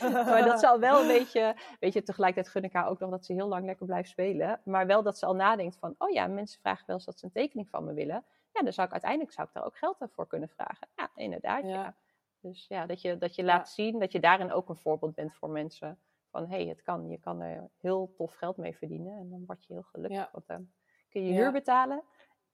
[0.00, 0.22] Ah.
[0.30, 3.24] maar dat zal wel een beetje, weet je, tegelijkertijd gun ik haar ook nog dat
[3.24, 4.60] ze heel lang lekker blijft spelen.
[4.64, 7.24] Maar wel dat ze al nadenkt van, oh ja, mensen vragen wel eens dat ze
[7.24, 8.24] een tekening van me willen.
[8.52, 10.88] Ja, dan zou ik uiteindelijk zou ik daar ook geld voor kunnen vragen.
[10.96, 11.68] Ja, inderdaad, ja.
[11.68, 11.94] Ja.
[12.40, 13.48] Dus ja, dat je, dat je Ja.
[13.48, 15.98] laat zien, dat je daarin ook een voorbeeld bent voor mensen.
[16.30, 19.18] Van, hé, hey, het kan, je kan er heel tof geld mee verdienen.
[19.18, 20.28] En dan word je heel gelukkig, Ja.
[20.32, 20.68] want dan
[21.08, 21.36] kun je Ja.
[21.40, 22.02] huur betalen.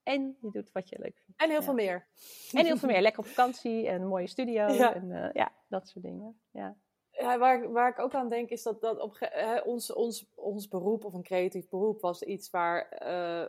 [0.03, 1.41] En je doet wat je leuk vindt.
[1.41, 1.65] En heel Ja.
[1.65, 2.07] veel meer.
[2.53, 3.01] En heel veel meer.
[3.01, 4.67] Lekker op vakantie en een mooie studio.
[4.83, 4.95] Ja.
[4.95, 6.41] En eh, ja, dat soort dingen.
[6.51, 6.77] Ja.
[7.11, 10.27] Ja, waar, ik- waar ik ook aan denk is dat, dat op, hè, ons, ons,
[10.35, 13.49] ons beroep of een creatief beroep was iets waar, eh,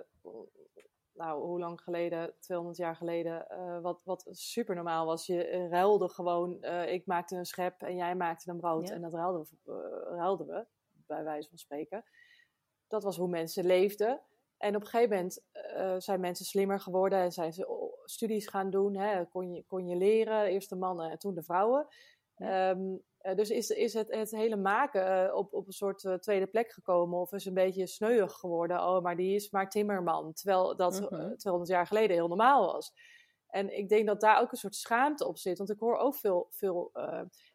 [1.13, 5.25] nou hoe lang geleden, 200 jaar geleden, eh, wat, wat super normaal was.
[5.25, 8.93] Je ruilde gewoon, ik maakte een schep en jij maakte een brood Ja.
[8.93, 10.65] en dat ruilden we, ruilden we,
[11.07, 12.03] bij wijze van spreken.
[12.87, 14.21] Dat was hoe mensen leefden.
[14.63, 18.69] En op een gegeven moment eh, zijn mensen slimmer geworden en zijn ze studies gaan
[18.69, 18.95] doen.
[18.97, 19.25] Hè?
[19.25, 21.87] Kon, je, kon je leren, eerst de mannen en toen de vrouwen.
[22.35, 26.47] Ehm, eh, dus is, is het, het hele maken eh, op, op een soort tweede
[26.47, 28.77] plek gekomen of is een beetje sneuig geworden.
[28.79, 30.33] Oh, maar die is maar timmerman.
[30.33, 31.13] Terwijl dat Mhm.
[31.21, 32.93] eh, 200 jaar geleden heel normaal was.
[33.47, 35.57] En ik denk dat daar ook een soort schaamte op zit.
[35.57, 36.91] Want ik hoor ook veel, veel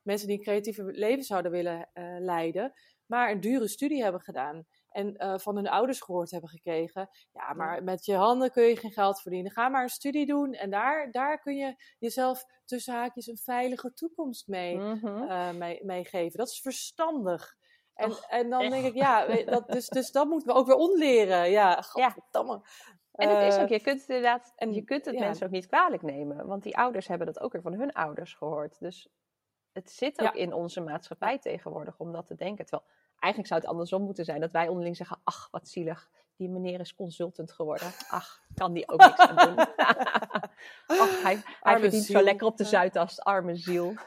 [0.02, 1.88] mensen die een creatieve leven zouden willen
[2.18, 2.72] leiden,
[3.06, 4.66] maar een dure studie hebben gedaan.
[4.90, 7.08] En eh, van hun ouders gehoord hebben gekregen.
[7.32, 9.50] Ja, maar met je handen kun je geen geld verdienen.
[9.52, 10.52] Ga maar een studie doen.
[10.52, 14.78] En daar, daar kun je jezelf tussen haakjes een veilige toekomst mee
[15.54, 16.38] mee, meegeven.
[16.38, 17.56] Dat is verstandig.
[17.94, 18.70] En, Och, en dan echt.
[18.70, 21.50] denk ik, ja, dat, dus, dus dat moeten we ook weer onleren.
[21.50, 22.60] Ja, godverdamme.
[23.12, 25.20] En het is Eh, ook, je kunt het inderdaad, en- je kunt het ja.
[25.20, 26.46] mensen ook niet kwalijk nemen.
[26.46, 28.78] Want die ouders hebben dat ook weer van hun ouders gehoord.
[28.78, 29.08] Dus
[29.72, 32.66] het zit ook in onze maatschappij tegenwoordig om dat te denken.
[32.66, 34.40] Terwijl eigenlijk zou het andersom moeten zijn.
[34.40, 36.08] Dat wij onderling zeggen, ach, wat zielig.
[36.36, 37.92] Die meneer is consultant geworden.
[38.08, 39.58] Ach, kan die ook niks aan doen.
[41.02, 43.20] ach, hij, hij verdient zo lekker op de Zuidas.
[43.20, 43.94] Arme ziel.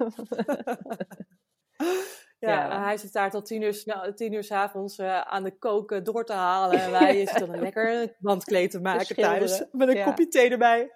[2.50, 5.58] Ja, hij zit daar tot tien uur, snel, tien uur s avonds uh, aan de
[5.58, 6.80] koken door te halen.
[6.80, 9.64] En wij zitten dan lekker wandkleed te maken thuis.
[9.72, 10.92] Met een kopje thee erbij.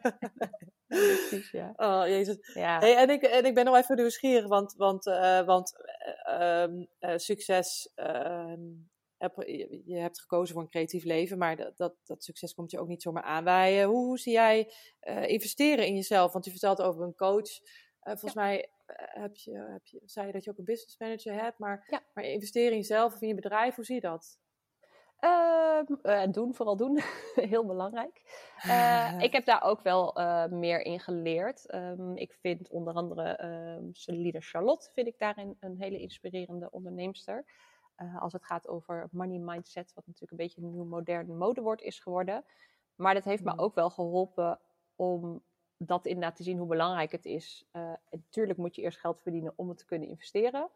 [0.96, 1.74] Precies, ja.
[1.88, 2.54] Oh, jezus.
[2.54, 2.80] Ja.
[2.80, 5.74] Hey, en, ik, en ik ben nog even nieuwsgierig, want, want, uh, want
[6.40, 7.92] uh, succes...
[7.96, 8.62] Ehm,
[9.86, 12.88] je hebt gekozen voor een creatief leven, maar dat, dat, dat succes komt je ook
[12.88, 13.88] niet zomaar aanwaaien.
[13.88, 14.72] Hoe, hoe zie jij
[15.26, 16.32] investeren in jezelf?
[16.32, 17.50] Want je vertelt over een coach.
[18.02, 21.60] volgens mij heb je, heb je, zei je dat je ook een business manager hebt,
[21.60, 22.04] maar, ja.
[22.14, 24.38] maar investeren in jezelf of in je bedrijf, hoe zie je dat?
[25.22, 27.00] Uh, doen, vooral doen.
[27.36, 28.22] Heel belangrijk.
[28.66, 31.74] Uh, ik heb daar ook wel uh, meer in geleerd.
[31.74, 37.46] Um, ik vind onder andere um, Celine Charlotte vind ik daarin een hele inspirerende onderneemster.
[38.20, 42.00] als het gaat over money mindset, wat natuurlijk een beetje een nieuw modern modewoord is
[42.00, 42.46] geworden.
[42.96, 43.60] Maar dat heeft me mm.
[43.60, 44.60] ook wel geholpen
[44.96, 45.44] om
[45.78, 47.66] dat inderdaad te zien hoe belangrijk het is.
[48.10, 50.70] natuurlijk moet je eerst geld verdienen om het te kunnen investeren.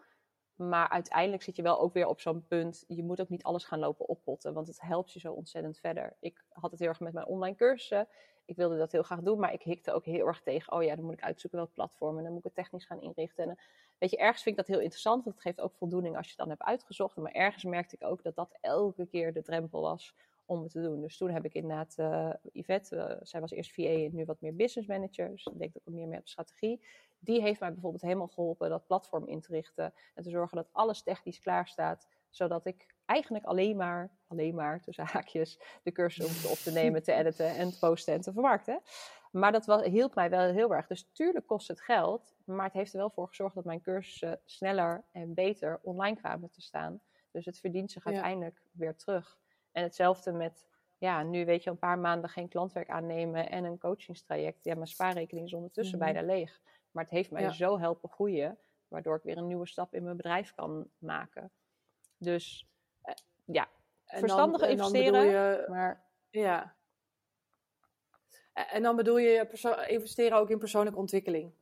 [0.60, 2.86] Maar uiteindelijk zit je wel ook weer op zo'n punt.
[2.88, 6.16] Je moet ook niet alles gaan lopen oppotten, want het helpt je zo ontzettend verder.
[6.20, 8.08] Ik had het heel erg met mijn online cursussen.
[8.46, 10.74] Ik wilde dat heel graag doen, maar ik hikte ook heel erg tegen.
[10.74, 13.02] Oh ja, dan moet ik uitzoeken welk platform en dan moet ik het technisch gaan
[13.02, 13.50] inrichten.
[13.50, 13.58] En,
[13.98, 16.32] weet je, ergens vind ik dat heel interessant, want het geeft ook voldoening als je
[16.32, 17.16] het dan hebt uitgezocht.
[17.16, 20.16] Maar ergens merkte ik ook dat dat elke keer de drempel was
[20.50, 21.02] om het te doen.
[21.02, 24.42] Dus toen heb ik inderdaad uh, Yvette, uh, zij was eerst VA en nu wat
[24.42, 25.30] meer business manager.
[25.30, 26.86] Dus ik denk ook meer met strategie.
[27.20, 29.94] Die heeft mij bijvoorbeeld helemaal geholpen dat platform in te richten.
[30.16, 32.08] En te zorgen dat alles technisch klaar staat.
[32.30, 37.04] Zodat ik eigenlijk alleen maar, alleen maar tussen haakjes, de cursus hoefde op te nemen,
[37.04, 38.82] te editen en te posten en te vermarkten.
[39.32, 40.88] Maar dat was, hielp mij wel heel erg.
[40.88, 42.36] Dus tuurlijk kost het geld.
[42.46, 46.50] Maar het heeft er wel voor gezorgd dat mijn cursussen sneller en beter online kwamen
[46.50, 47.02] te staan.
[47.32, 49.40] Dus het verdient zich uiteindelijk weer terug.
[49.72, 50.68] En hetzelfde met,
[50.98, 54.64] ja, nu weet je een paar maanden geen klantwerk aannemen en een coachingstraject.
[54.64, 56.62] Ja, mijn spaarrekening is ondertussen mm bijna leeg.
[56.92, 58.58] Maar het heeft mij zo helpen groeien,
[58.88, 61.52] waardoor ik weer een nieuwe stap in mijn bedrijf kan maken.
[62.18, 62.68] Dus
[63.02, 63.14] eh,
[63.46, 63.68] ja,
[64.06, 65.26] verstandig investeren.
[65.26, 66.76] Je, maar, ja.
[68.54, 69.48] En dan bedoel je
[69.88, 71.54] investeren ook in persoonlijke ontwikkeling?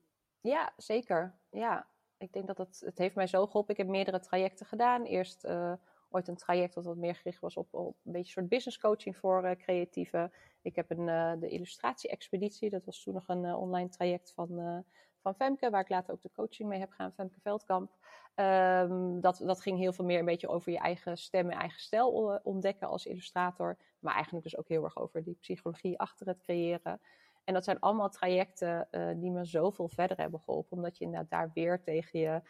[0.41, 1.35] Ja, zeker.
[1.49, 1.87] Ja,
[2.17, 3.71] ik denk dat het, het heeft mij zo geholpen.
[3.71, 5.03] Ik heb meerdere trajecten gedaan.
[5.03, 5.73] Eerst uh,
[6.09, 9.43] ooit een traject dat wat meer gericht was op, een beetje soort business coaching voor
[9.43, 10.31] uh, creatieven.
[10.61, 14.83] Ik heb een, uh, de illustratie-expeditie, dat was toen nog een online traject van
[15.27, 17.91] van Femke, waar ik later ook de coaching mee heb gedaan, Femke Veldkamp.
[18.35, 21.79] Um, dat, dat ging heel veel meer een beetje over je eigen stem en eigen
[21.79, 23.77] stijl ontdekken als illustrator.
[23.99, 27.01] Maar eigenlijk dus ook heel erg over die psychologie achter het creëren.
[27.43, 28.87] En dat zijn allemaal trajecten
[29.19, 30.77] die me zoveel verder hebben geholpen.
[30.77, 32.41] Omdat je inderdaad daar weer tegen je,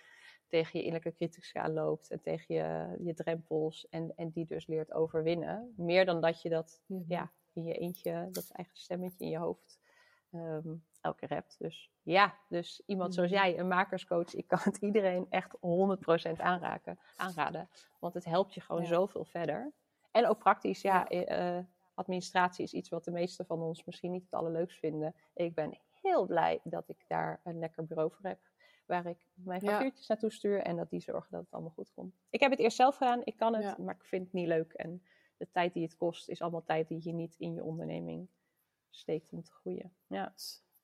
[0.47, 2.11] tegen je innerlijke critica loopt.
[2.11, 3.87] En tegen je, je drempels.
[3.89, 5.73] En, en die dus leert overwinnen.
[5.77, 7.01] Meer dan dat je dat mhm.
[7.07, 9.79] ja, in je eentje, dat eigen stemmetje in je hoofd
[10.31, 11.55] um, elke hebt.
[11.59, 13.37] Dus ja, dus iemand zoals mm.
[13.37, 15.59] jij, een makerscoach, ik kan het iedereen echt 100%
[16.37, 17.69] aanraken, aanraden.
[17.99, 19.73] Want het helpt je gewoon zoveel verder.
[20.11, 21.59] En ook praktisch, ja, uh,
[21.93, 25.15] administratie is iets wat de meesten van ons misschien niet het allerleukst vinden.
[25.33, 28.39] Ik ben heel blij dat ik daar een lekker bureau voor heb.
[28.87, 32.15] Waar ik mijn factuurtjes naartoe stuur en dat die zorgen dat het allemaal goed komt.
[32.29, 34.73] Ik heb het eerst zelf gedaan, ik kan het, maar ik vind het niet leuk.
[34.73, 35.03] En
[35.37, 38.29] de tijd die het kost is allemaal tijd die je niet in je onderneming
[38.89, 39.95] steekt om te groeien.
[40.07, 40.33] Ja.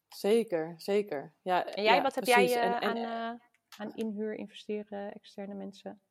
[0.07, 1.33] Zeker, zeker.
[1.41, 3.41] Ja, en jij, wat heb jij uh, aan, uh,
[3.77, 6.01] aan inhuur, investeren, externe mensen?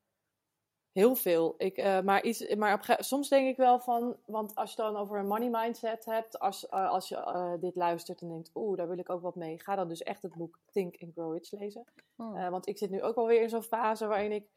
[0.92, 1.54] Heel veel.
[1.58, 4.96] Ik, uh, maar iets, maar op, soms denk ik wel van, want als je dan
[4.96, 8.98] over een money mindset hebt, als, als je dit luistert en denkt, oeh, daar wil
[8.98, 11.84] ik ook wat mee, ga dan dus echt het boek Think and Grow Rich lezen.
[12.16, 12.48] Oh.
[12.48, 14.50] want ik zit nu ook alweer in zo'n fase waarin ik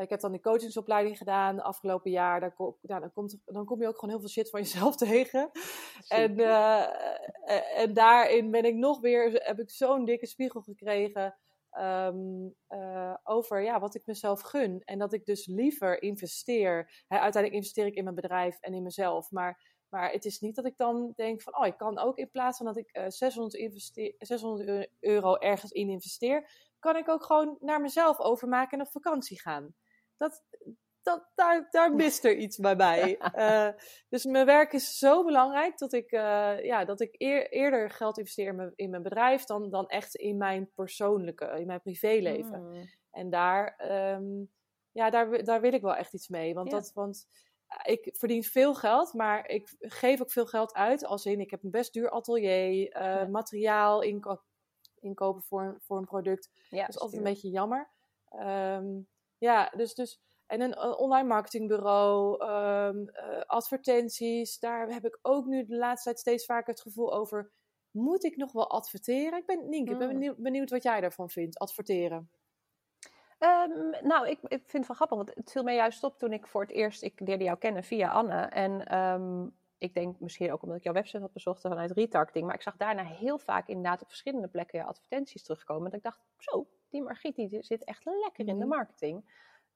[0.00, 2.40] ik heb dan die coachingsopleiding gedaan afgelopen jaar.
[2.40, 5.50] Daar kom, dan, komt, dan kom je ook gewoon heel veel shit van jezelf tegen.
[6.08, 6.38] En,
[7.74, 11.34] en daarin ben ik nog weer, heb ik zo'n dikke spiegel gekregen
[11.78, 14.82] um, uh, over ja, wat ik mezelf gun.
[14.84, 17.04] En dat ik dus liever investeer.
[17.08, 19.30] Uiteindelijk investeer ik in mijn bedrijf en in mezelf.
[19.30, 22.30] Maar, maar het is niet dat ik dan denk van, oh, ik kan ook in
[22.30, 27.56] plaats van dat ik uh, 600, 600 euro ergens in investeer, kan ik ook gewoon
[27.60, 29.74] naar mezelf overmaken en op vakantie gaan
[30.22, 30.42] dat,
[31.02, 33.18] dat, daar, daar mist er iets bij mij.
[33.34, 33.68] Uh,
[34.10, 37.14] dus mijn werk is zo belangrijk dat ik, uh, ja, dat ik
[37.48, 41.66] eerder geld investeer in mijn, in mijn, bedrijf dan, dan echt in mijn persoonlijke, in
[41.66, 42.54] mijn privéleven.
[42.54, 42.88] Hmm.
[43.10, 44.50] En daar, um,
[44.92, 46.54] ja, daar, daar wil ik wel echt iets mee.
[46.54, 47.26] Want, dat, want
[47.82, 51.04] ik verdien veel geld, maar ik geef ook veel geld uit.
[51.04, 54.24] Als in, ik heb een best duur atelier, uh, materiaal, in,
[55.00, 56.50] inkopen voor een, voor een product.
[56.68, 57.90] Ja, dat is altijd een beetje jammer.
[58.28, 59.00] Ehm,
[59.38, 60.20] ja, dus, dus
[60.52, 63.10] en een, online marketingbureau, um,
[63.46, 64.58] advertenties.
[64.58, 67.50] Daar heb ik ook nu de laatste tijd steeds vaker het gevoel over.
[67.90, 69.38] Moet ik nog wel adverteren?
[69.38, 70.34] Ik ben, Nienke, ik ben hmm.
[70.38, 72.30] benieuwd, wat jij daarvan vindt, adverteren.
[73.38, 76.32] Um, nou, ik, ik, vind het wel grappig, want het viel mij juist op toen
[76.32, 78.34] ik voor het eerst, ik leerde jou kennen via Anne.
[78.34, 82.54] En um, ik denk misschien ook omdat ik jouw website had bezocht vanuit retargeting, maar
[82.54, 85.84] ik zag daarna heel vaak inderdaad op verschillende plekken advertenties terugkomen.
[85.84, 88.68] Dat ik dacht, zo, die Margriet die zit echt lekker in de mhm.
[88.68, 89.24] marketing.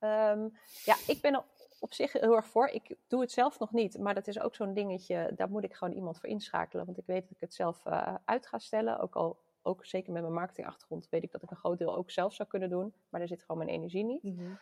[0.00, 0.52] Um,
[0.84, 1.44] ja, ik ben
[1.80, 2.68] op zich heel erg voor.
[2.68, 5.74] Ik doe het zelf nog niet, maar dat is ook zo'n dingetje, daar moet ik
[5.74, 6.86] gewoon iemand voor inschakelen.
[6.86, 8.98] Want ik weet dat ik het zelf uh, uit ga stellen.
[8.98, 12.10] Ook al, ook zeker met mijn marketingachtergrond, weet ik dat ik een groot deel ook
[12.10, 12.94] zelf zou kunnen doen.
[13.08, 14.22] Maar daar zit gewoon mijn energie niet.
[14.22, 14.58] Mm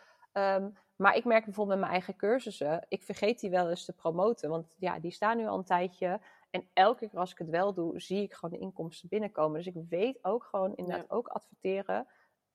[0.96, 4.50] maar ik merk bijvoorbeeld met mijn eigen cursussen, ik vergeet die wel eens te promoten.
[4.50, 6.20] Want ja, die staan nu al een tijdje.
[6.50, 9.62] En elke keer als ik het wel doe, zie ik gewoon de inkomsten binnenkomen.
[9.62, 12.06] Dus ik weet ook gewoon inderdaad ook adverteren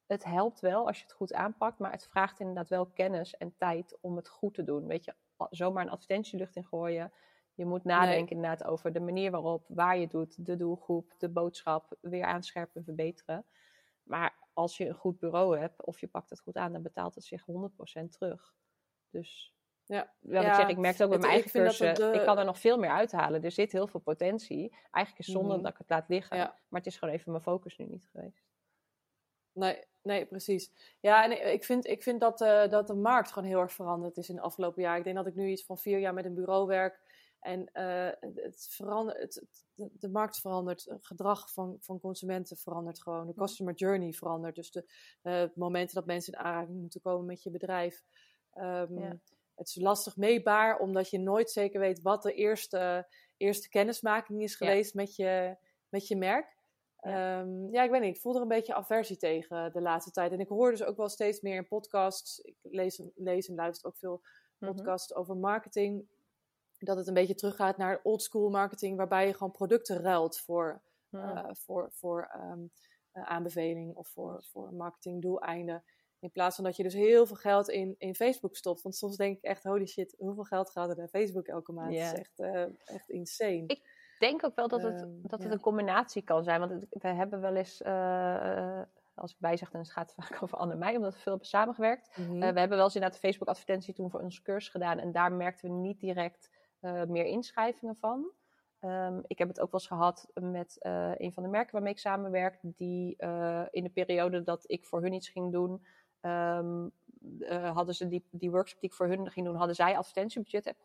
[0.10, 3.55] het helpt wel als je het goed aanpakt, maar het vraagt inderdaad wel kennis en
[3.57, 4.88] tijd om het goed te doen.
[4.88, 5.14] Weet je,
[5.49, 7.12] zomaar een advertentielucht in gooien.
[7.53, 11.30] Je moet nadenken inderdaad over de manier waarop, waar je het doet, de doelgroep, de
[11.30, 13.45] boodschap, weer aanscherpen, verbeteren.
[14.03, 17.16] Maar als je een goed bureau hebt of je pakt het goed aan, dan betaalt
[17.16, 18.53] het zich 100% terug.
[19.10, 19.53] Dus
[19.86, 22.45] ja, ja, ik, zeg, ik merk het ook bij mijn eigen cursus, ik kan er
[22.45, 23.43] nog veel meer uithalen.
[23.43, 24.78] Er zit heel veel potentie.
[24.91, 25.64] Eigenlijk is zonde mhm.
[25.64, 26.38] dat ik het laat liggen.
[26.38, 28.49] Maar het is gewoon even mijn focus nu niet geweest.
[29.60, 30.72] Nee, nee, precies.
[30.99, 34.18] Ja, en ik vind, ik vind dat, uh, dat de markt gewoon heel erg veranderd
[34.18, 34.97] is in de afgelopen jaar.
[34.97, 37.01] Ik denk dat ik nu iets van vier jaar met een bureau werk.
[37.39, 43.28] En uh, het verandert, het, de, markt verandert, het gedrag van, van consumenten verandert gewoon.
[43.28, 44.55] De customer journey verandert.
[44.55, 44.86] Dus de
[45.24, 48.03] uh, momenten dat mensen in aanraking moeten komen met je bedrijf.
[48.55, 49.20] Um, ja.
[49.55, 53.07] Het is lastig meetbaar, omdat je nooit zeker weet wat de eerste,
[53.38, 55.57] eerste kennismaking is geweest met, je,
[55.89, 56.57] met je merk.
[57.02, 57.39] Ja.
[57.39, 58.16] Um, ja, ik weet niet.
[58.16, 60.32] Ik voel er een beetje aversie tegen de laatste tijd.
[60.32, 62.39] En ik hoor dus ook wel steeds meer in podcasts.
[62.39, 64.22] Ik lees, lees en luister ook veel
[64.58, 64.74] mhm.
[64.74, 66.08] podcasts over marketing.
[66.78, 70.82] Dat het een beetje teruggaat naar old school marketing, waarbij je gewoon producten ruilt voor,
[71.12, 72.72] uh, voor, voor um,
[73.14, 75.84] uh, aanbeveling of voor, voor marketingdoeleinden.
[76.20, 78.82] In plaats van dat je dus heel veel geld in, in Facebook stopt.
[78.82, 81.93] Want soms denk ik echt, holy shit, hoeveel geld gaat er naar Facebook elke maand?
[81.93, 82.06] Yeah.
[82.06, 83.64] Dat is echt, uh, echt insane.
[83.68, 86.59] Ik denk ook wel dat het, ehm, dat het een combinatie kan zijn.
[86.59, 88.82] Want we hebben wel eens, uh,
[89.15, 92.17] als ik bijzeg, gaat het vaak over Anne en mij, omdat we veel hebben samengewerkt.
[92.17, 94.97] Mm we hebben wel eens inderdaad de Facebook-advertentie toen voor onze cursus gedaan.
[94.97, 96.49] En daar merkten we niet direct
[97.07, 98.32] meer inschrijvingen van.
[98.82, 100.78] Um, ik heb het ook wel eens gehad met
[101.17, 103.15] een van de merken waarmee ik samenwerk, die
[103.70, 105.86] in de periode dat ik voor hun iets ging doen,
[106.22, 106.91] um,
[107.39, 110.76] uh, hadden ze die, die workshop die ik voor hun ging doen, hadden zij advertentiebudget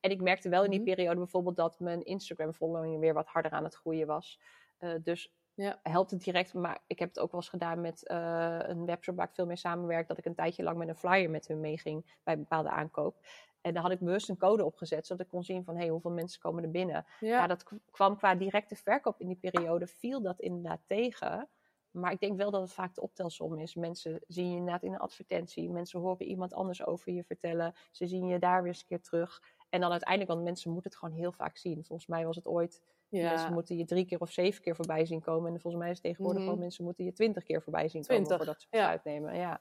[0.00, 0.88] En ik merkte wel in die mhm.
[0.88, 4.40] periode bijvoorbeeld dat mijn Instagram-following weer wat harder aan het groeien was.
[4.80, 5.78] Uh, dus ja.
[5.82, 6.54] helpt het direct.
[6.54, 9.46] Maar ik heb het ook wel eens gedaan met uh, een webshop waar ik veel
[9.46, 10.08] mee samenwerk.
[10.08, 13.16] Dat ik een tijdje lang met een flyer met hun meeging bij een bepaalde aankoop.
[13.60, 16.10] En daar had ik bewust een code opgezet, zodat ik kon zien van hey, hoeveel
[16.10, 17.06] mensen komen er binnen.
[17.20, 17.46] Ja.
[17.46, 21.48] dat kwam qua directe verkoop in die periode, viel dat inderdaad tegen.
[21.90, 23.74] Maar ik denk wel dat het vaak de optelsom is.
[23.74, 25.70] Mensen zien je inderdaad in een advertentie.
[25.70, 27.74] Mensen horen iemand anders over je vertellen.
[27.90, 29.42] Ze zien je daar weer eens een keer terug.
[29.68, 31.84] En dan uiteindelijk, want mensen moeten het gewoon heel vaak zien.
[31.84, 33.30] Volgens mij was het ooit, ja.
[33.30, 35.52] mensen moeten je drie keer of zeven keer voorbij zien komen.
[35.52, 38.06] En volgens mij is het tegenwoordig mm gewoon mensen moeten je twintig keer voorbij zien
[38.06, 39.10] komen voordat ze besluit ja.
[39.10, 39.36] nemen.
[39.36, 39.60] Ja.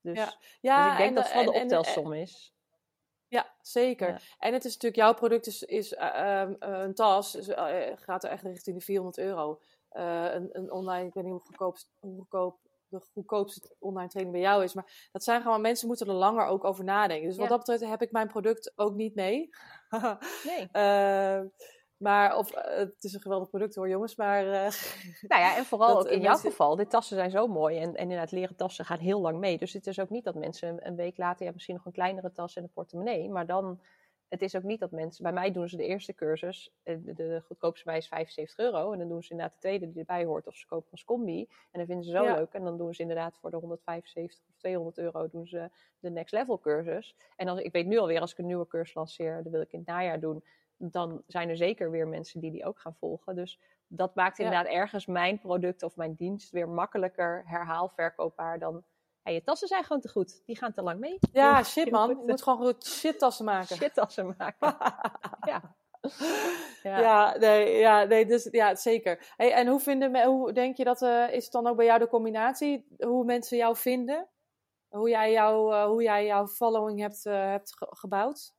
[0.00, 0.84] Dus, ja.
[0.84, 2.54] dus ik denk en, dat het vooral de optelsom is.
[3.28, 4.36] Ja, zeker.
[4.38, 8.30] En het is natuurlijk, jouw product is, is uh, een tas, is, uh, gaat er
[8.30, 9.60] echt richting de 400 euro.
[9.94, 14.36] Uh, een, een, online, ik weet niet hoe goedkoop, hoe goedkoop de goedkoopste online training
[14.36, 14.74] bij jou is.
[14.74, 17.28] Maar dat zijn gewoon, mensen moeten er langer ook over nadenken.
[17.28, 19.50] Dus wat dat betreft heb ik mijn product ook niet mee.
[20.48, 20.68] nee.
[20.72, 21.40] Uh,
[21.96, 24.16] maar, of uh, het is een geweldig product hoor, jongens.
[24.16, 24.52] Maar, uh,
[25.32, 27.78] nou ja, en vooral ook in jouw geval, de tassen zijn zo mooi.
[27.78, 29.58] En, en inderdaad, leren tassen gaan heel lang mee.
[29.58, 32.32] Dus het is ook niet dat mensen een week later, ja, misschien nog een kleinere
[32.32, 33.30] tas en een portemonnee.
[33.30, 33.80] Maar dan
[34.34, 37.12] het is ook niet dat mensen, bij mij doen ze de eerste cursus, eh, de,
[37.12, 38.92] de goedkoopste bij is 75 euro.
[38.92, 41.40] En dan doen ze inderdaad de tweede die erbij hoort, of ze kopen als combi.
[41.40, 42.52] En dan vinden ze zo leuk.
[42.52, 46.32] En dan doen ze inderdaad voor de 175 of 200 euro doen ze de next
[46.32, 47.16] level cursus.
[47.36, 49.72] En als, ik weet nu alweer, als ik een nieuwe cursus lanceer, dat wil ik
[49.72, 50.44] in het najaar doen.
[50.76, 53.34] Dan zijn er zeker weer mensen die die ook gaan volgen.
[53.34, 58.84] Dus dat maakt inderdaad ergens mijn product of mijn dienst weer makkelijker herhaalverkoopbaar dan
[59.24, 60.42] ja, je tassen zijn gewoon te goed.
[60.46, 61.18] Die gaan te lang mee.
[61.32, 62.08] Ja, shit man.
[62.08, 63.76] Je moet gewoon goed shit tassen maken.
[63.82, 64.76] Shit tassen maken.
[65.50, 65.74] ja.
[66.82, 66.98] Ja.
[66.98, 69.32] ja, nee, ja, nee, dus ja, zeker.
[69.36, 71.98] Hey, en hoe, vinden, hoe denk je dat, uh, is het dan ook bij jou
[71.98, 74.28] de combinatie, hoe mensen jou vinden?
[74.88, 78.54] Hoe jij, jou, uh, hoe jij jouw following hebt, uh, hebt gebouwd?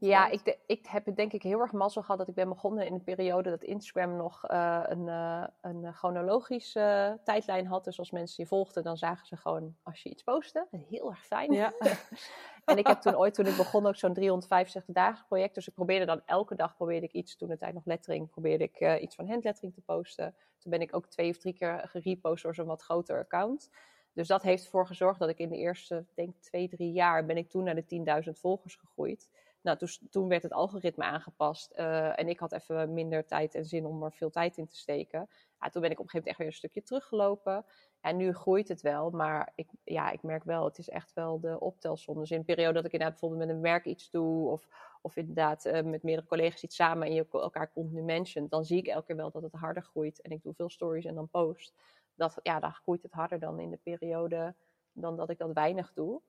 [0.00, 2.86] Ja, ik, ik heb het denk ik heel erg mazzel gehad dat ik ben begonnen
[2.86, 7.84] in een periode dat Instagram nog uh, een, uh, een chronologische tijdlijn had.
[7.84, 10.66] Dus als mensen je volgden, dan zagen ze gewoon als je iets postte.
[10.88, 11.52] Heel erg fijn.
[11.52, 11.72] Ja.
[12.64, 15.54] en ik heb toen ooit, toen ik begon, ook zo'n 365 dagen project.
[15.54, 18.70] Dus ik probeerde dan elke dag probeerde ik iets, toen de tijd nog lettering, probeerde
[18.72, 20.34] ik iets van handlettering te posten.
[20.58, 23.70] Toen ben ik ook twee of drie keer gerepost door zo'n wat groter account.
[24.12, 27.36] Dus dat heeft ervoor gezorgd dat ik in de eerste, denk twee, drie jaar, ben
[27.36, 29.28] ik toen naar de 10.000 volgers gegroeid.
[29.62, 33.64] Nou, toen, toen werd het algoritme aangepast uh, en ik had even minder tijd en
[33.64, 35.28] zin om er veel tijd in te steken.
[35.60, 37.64] Ja, toen ben ik op een gegeven moment echt weer een stukje teruggelopen.
[38.00, 41.40] En nu groeit het wel, maar ik, ja, ik merk wel, het is echt wel
[41.40, 42.18] de optelsom.
[42.18, 44.68] Dus in een periode dat ik inderdaad bijvoorbeeld met een werk iets doe, of,
[45.02, 48.78] of inderdaad uh, met meerdere collega's iets samen en je elkaar continu mentioned, dan zie
[48.78, 50.20] ik elke keer wel dat het harder groeit.
[50.20, 51.74] En ik doe veel stories en dan post.
[52.14, 54.54] Dat, ja, dan groeit het harder dan in de periode
[54.92, 56.20] dan dat ik dat weinig doe.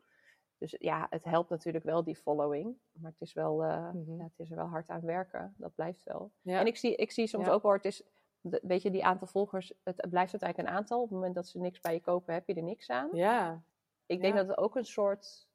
[0.63, 2.77] Dus ja, het helpt natuurlijk wel die following.
[2.91, 4.17] Maar het is, wel, uh, mm-hmm.
[4.17, 5.53] ja, het is er wel hard aan werken.
[5.57, 6.31] Dat blijft wel.
[6.41, 6.59] Ja.
[6.59, 8.03] En ik zie, ik zie soms ook hoor, het is,
[8.41, 10.97] weet je, die aantal volgers, het, blijft uiteindelijk een aantal.
[10.97, 13.09] Op het moment dat ze niks bij je kopen, heb je er niks aan.
[13.11, 13.63] Ja.
[14.05, 15.47] Ik denk dat het ook een soort,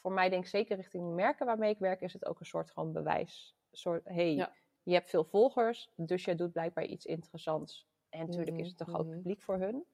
[0.00, 2.70] voor mij denk ik zeker richting merken waarmee ik werk, is het ook een soort
[2.70, 3.56] gewoon bewijs.
[3.70, 4.48] Een soort, hey,
[4.82, 7.88] je hebt veel volgers, dus jij doet blijkbaar iets interessants.
[8.08, 9.16] En natuurlijk is het een groot mm-hmm.
[9.16, 9.84] publiek voor hun.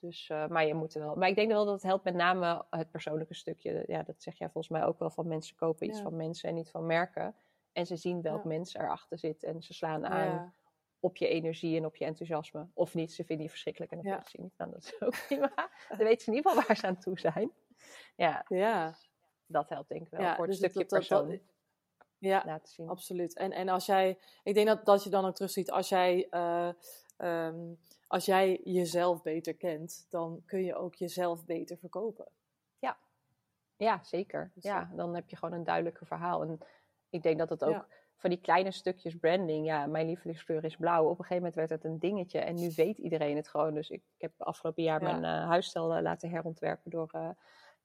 [0.00, 1.14] Dus, uh, maar je moet er wel.
[1.16, 3.84] Maar ik denk wel dat het helpt met name het persoonlijke stukje.
[3.86, 6.54] Ja, dat zeg jij volgens mij ook wel van mensen kopen iets van mensen en
[6.54, 7.34] niet van merken.
[7.72, 8.48] En ze zien welk ja.
[8.48, 10.54] mens erachter zit en ze slaan aan
[11.00, 12.68] op je energie en op je enthousiasme.
[12.74, 14.22] Of niet, ze vinden je verschrikkelijk en dan ja.
[14.28, 14.54] ze niet.
[14.56, 15.52] Nou, dat is ook prima.
[15.88, 17.52] dan weten ze in ieder geval waar ze aan toe zijn.
[18.16, 18.94] Ja, ja.
[19.46, 21.28] dat helpt denk ik wel voor het dus stukje dat, persoon.
[21.28, 21.40] Dat,
[22.18, 22.88] ja, laten zien.
[22.88, 23.36] absoluut.
[23.36, 26.68] En, en als jij, ik denk dat, dat je dan ook terugziet als jij uh,
[27.22, 32.28] um, als jij jezelf beter kent, dan kun je ook jezelf beter verkopen.
[32.78, 32.98] Ja,
[33.76, 34.50] ja zeker.
[34.54, 36.42] Dus ja, dan heb je gewoon een duidelijker verhaal.
[36.42, 36.60] En
[37.10, 37.86] ik denk dat het ook
[38.20, 41.04] van die kleine stukjes branding, ja, mijn lievelingskleur is blauw.
[41.04, 43.74] Op een gegeven moment werd het een dingetje en nu weet iedereen het gewoon.
[43.74, 47.28] Dus ik, heb afgelopen jaar mijn uh, huisstijl uh, laten herontwerpen door, uh,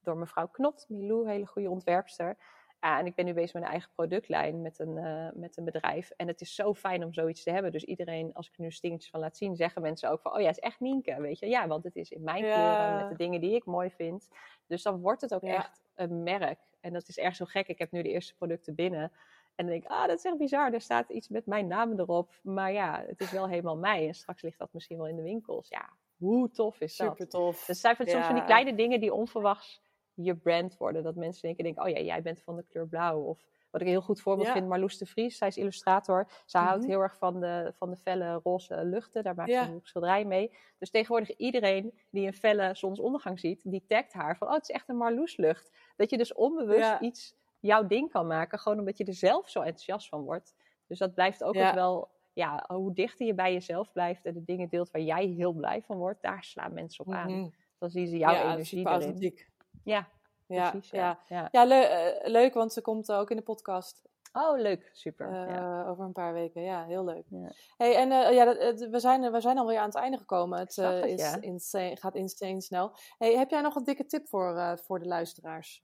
[0.02, 2.38] door mevrouw Knot, Milou, hele goede ontwerpster.
[2.86, 5.64] Ja, en ik ben nu bezig met een eigen productlijn met een, uh, met een
[5.64, 6.12] bedrijf.
[6.16, 7.72] En het is zo fijn om zoiets te hebben.
[7.72, 10.34] Dus iedereen, als ik nu stingetjes van laat zien, zeggen mensen ook van...
[10.34, 11.48] Oh ja, het is echt Nienke, weet je.
[11.48, 14.30] Ja, want het is in mijn kleuren, met de dingen die ik mooi vind.
[14.68, 16.60] Dus dan wordt het ook echt een merk.
[16.80, 17.68] En dat is erg zo gek.
[17.68, 19.12] Ik heb nu de eerste producten binnen.
[19.56, 20.74] En dan denk ik, ah, dat is echt bizar.
[20.74, 22.40] Er staat iets met mijn naam erop.
[22.44, 24.08] Maar ja, het is wel helemaal mij.
[24.08, 25.70] En straks ligt dat misschien wel in de winkels.
[25.70, 27.12] Ja, hoe tof is dat?
[27.12, 27.58] Super tof.
[27.58, 29.84] Dus het zijn soms van die kleine dingen die onverwachts
[30.16, 31.04] je brand worden.
[31.04, 33.20] Dat mensen denken, denken, oh ja, jij bent van de kleur blauw.
[33.20, 35.38] Of wat ik een heel goed voorbeeld vind, Marloes de Vries.
[35.38, 36.28] Zij is illustrator.
[36.46, 36.90] Zij houdt mhm.
[36.90, 39.24] heel erg van de, van de felle roze luchten.
[39.24, 40.52] Daar maakt ze een schilderij mee.
[40.80, 44.76] Dus tegenwoordig iedereen die een felle zonsondergang ziet, die tagt haar van, oh, het is
[44.76, 45.72] echt een Marloes lucht.
[45.96, 49.60] Dat je dus onbewust iets jouw ding kan maken, gewoon omdat je er zelf zo
[49.60, 50.56] enthousiast van wordt.
[50.88, 54.70] Dus dat blijft ook wel, ja, hoe dichter je bij jezelf blijft en de dingen
[54.70, 57.32] deelt waar jij heel blij van wordt, daar slaan mensen op aan.
[57.32, 57.50] Mhm.
[57.78, 59.38] Dan zien ze jouw ja, energie erin.
[59.86, 60.08] Ja,
[60.48, 60.90] ja, precies.
[60.90, 61.48] Ja, ja.
[61.52, 61.70] ja.
[61.70, 64.02] Eh, leuk, want ze komt ook in de podcast.
[64.34, 64.90] Oh, leuk.
[64.94, 65.50] Super.
[65.50, 66.62] Uh, over een paar weken.
[66.62, 67.26] Ja, heel leuk.
[67.30, 67.52] Ja.
[67.78, 68.46] Hey, en uh, ja,
[68.90, 70.60] we, zijn, we zijn alweer aan het einde gekomen.
[70.60, 72.92] Het, uh, is insane, gaat insane snel.
[73.18, 75.84] Hey, heb jij nog een dikke tip voor, voor de luisteraars?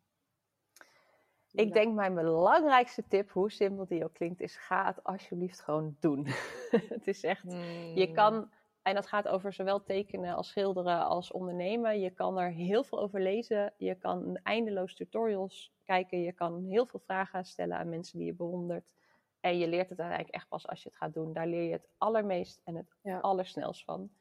[1.51, 5.95] Ik denk mijn belangrijkste tip, hoe simpel die ook klinkt, is ga het alsjeblieft gewoon
[5.99, 6.27] doen.
[6.95, 8.13] het is echt, je hmm.
[8.13, 8.51] kan
[8.81, 11.99] en dat gaat over zowel tekenen als schilderen als ondernemen.
[11.99, 13.73] Je kan er heel veel over lezen.
[13.77, 16.21] Je kan eindeloos tutorials kijken.
[16.21, 18.93] Je kan heel veel vragen stellen aan mensen die je bewondert.
[19.39, 21.33] En je leert het uiteindelijk echt pas als je het gaat doen.
[21.33, 23.19] Daar leer je het allermeest en het ja.
[23.19, 24.11] allersnelst van.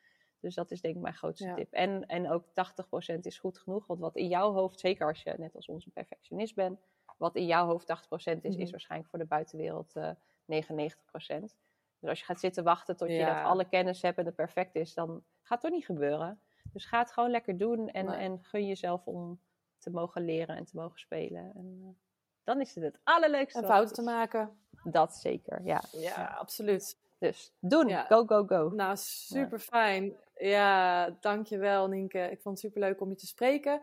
[0.41, 1.73] Dus dat is denk ik mijn grootste tip.
[1.73, 2.45] En, en ook
[3.17, 3.87] 80% is goed genoeg.
[3.87, 6.81] Want wat in jouw hoofd, zeker als je net als onze perfectionist bent,
[7.19, 8.71] wat in jouw hoofd 80% is, is mhm.
[8.71, 10.11] waarschijnlijk voor de buitenwereld uh,
[10.47, 10.91] eh,
[11.51, 11.55] 99%.
[12.01, 14.75] Dus als je gaat zitten wachten tot je dat alle kennis hebt en het perfect
[14.75, 15.09] is, dan
[15.43, 16.41] gaat het toch niet gebeuren.
[16.73, 19.41] Dus ga het gewoon lekker doen en, en gun jezelf om
[19.79, 21.53] te mogen leren en te mogen spelen.
[21.55, 21.89] En, uh,
[22.45, 23.61] dan is het het allerleukste.
[23.61, 24.59] En fouten te maken.
[24.85, 25.83] Dat zeker, ja.
[25.93, 26.99] Ja, absoluut.
[27.19, 28.71] Dus doen, go, go, go.
[28.75, 30.17] Nou, super fijn.
[30.41, 32.19] Ja, dankjewel Nienke.
[32.19, 33.81] Ik vond het super leuk om je te spreken.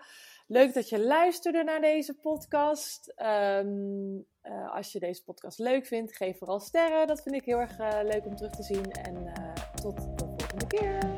[0.47, 3.13] Leuk dat je luisterde naar deze podcast.
[3.17, 7.07] Um, uh, als je deze podcast leuk vindt, geef vooral sterren.
[7.07, 8.91] Dat vind ik heel erg uh, leuk om terug te zien.
[8.91, 11.16] En uh, tot de volgende keer.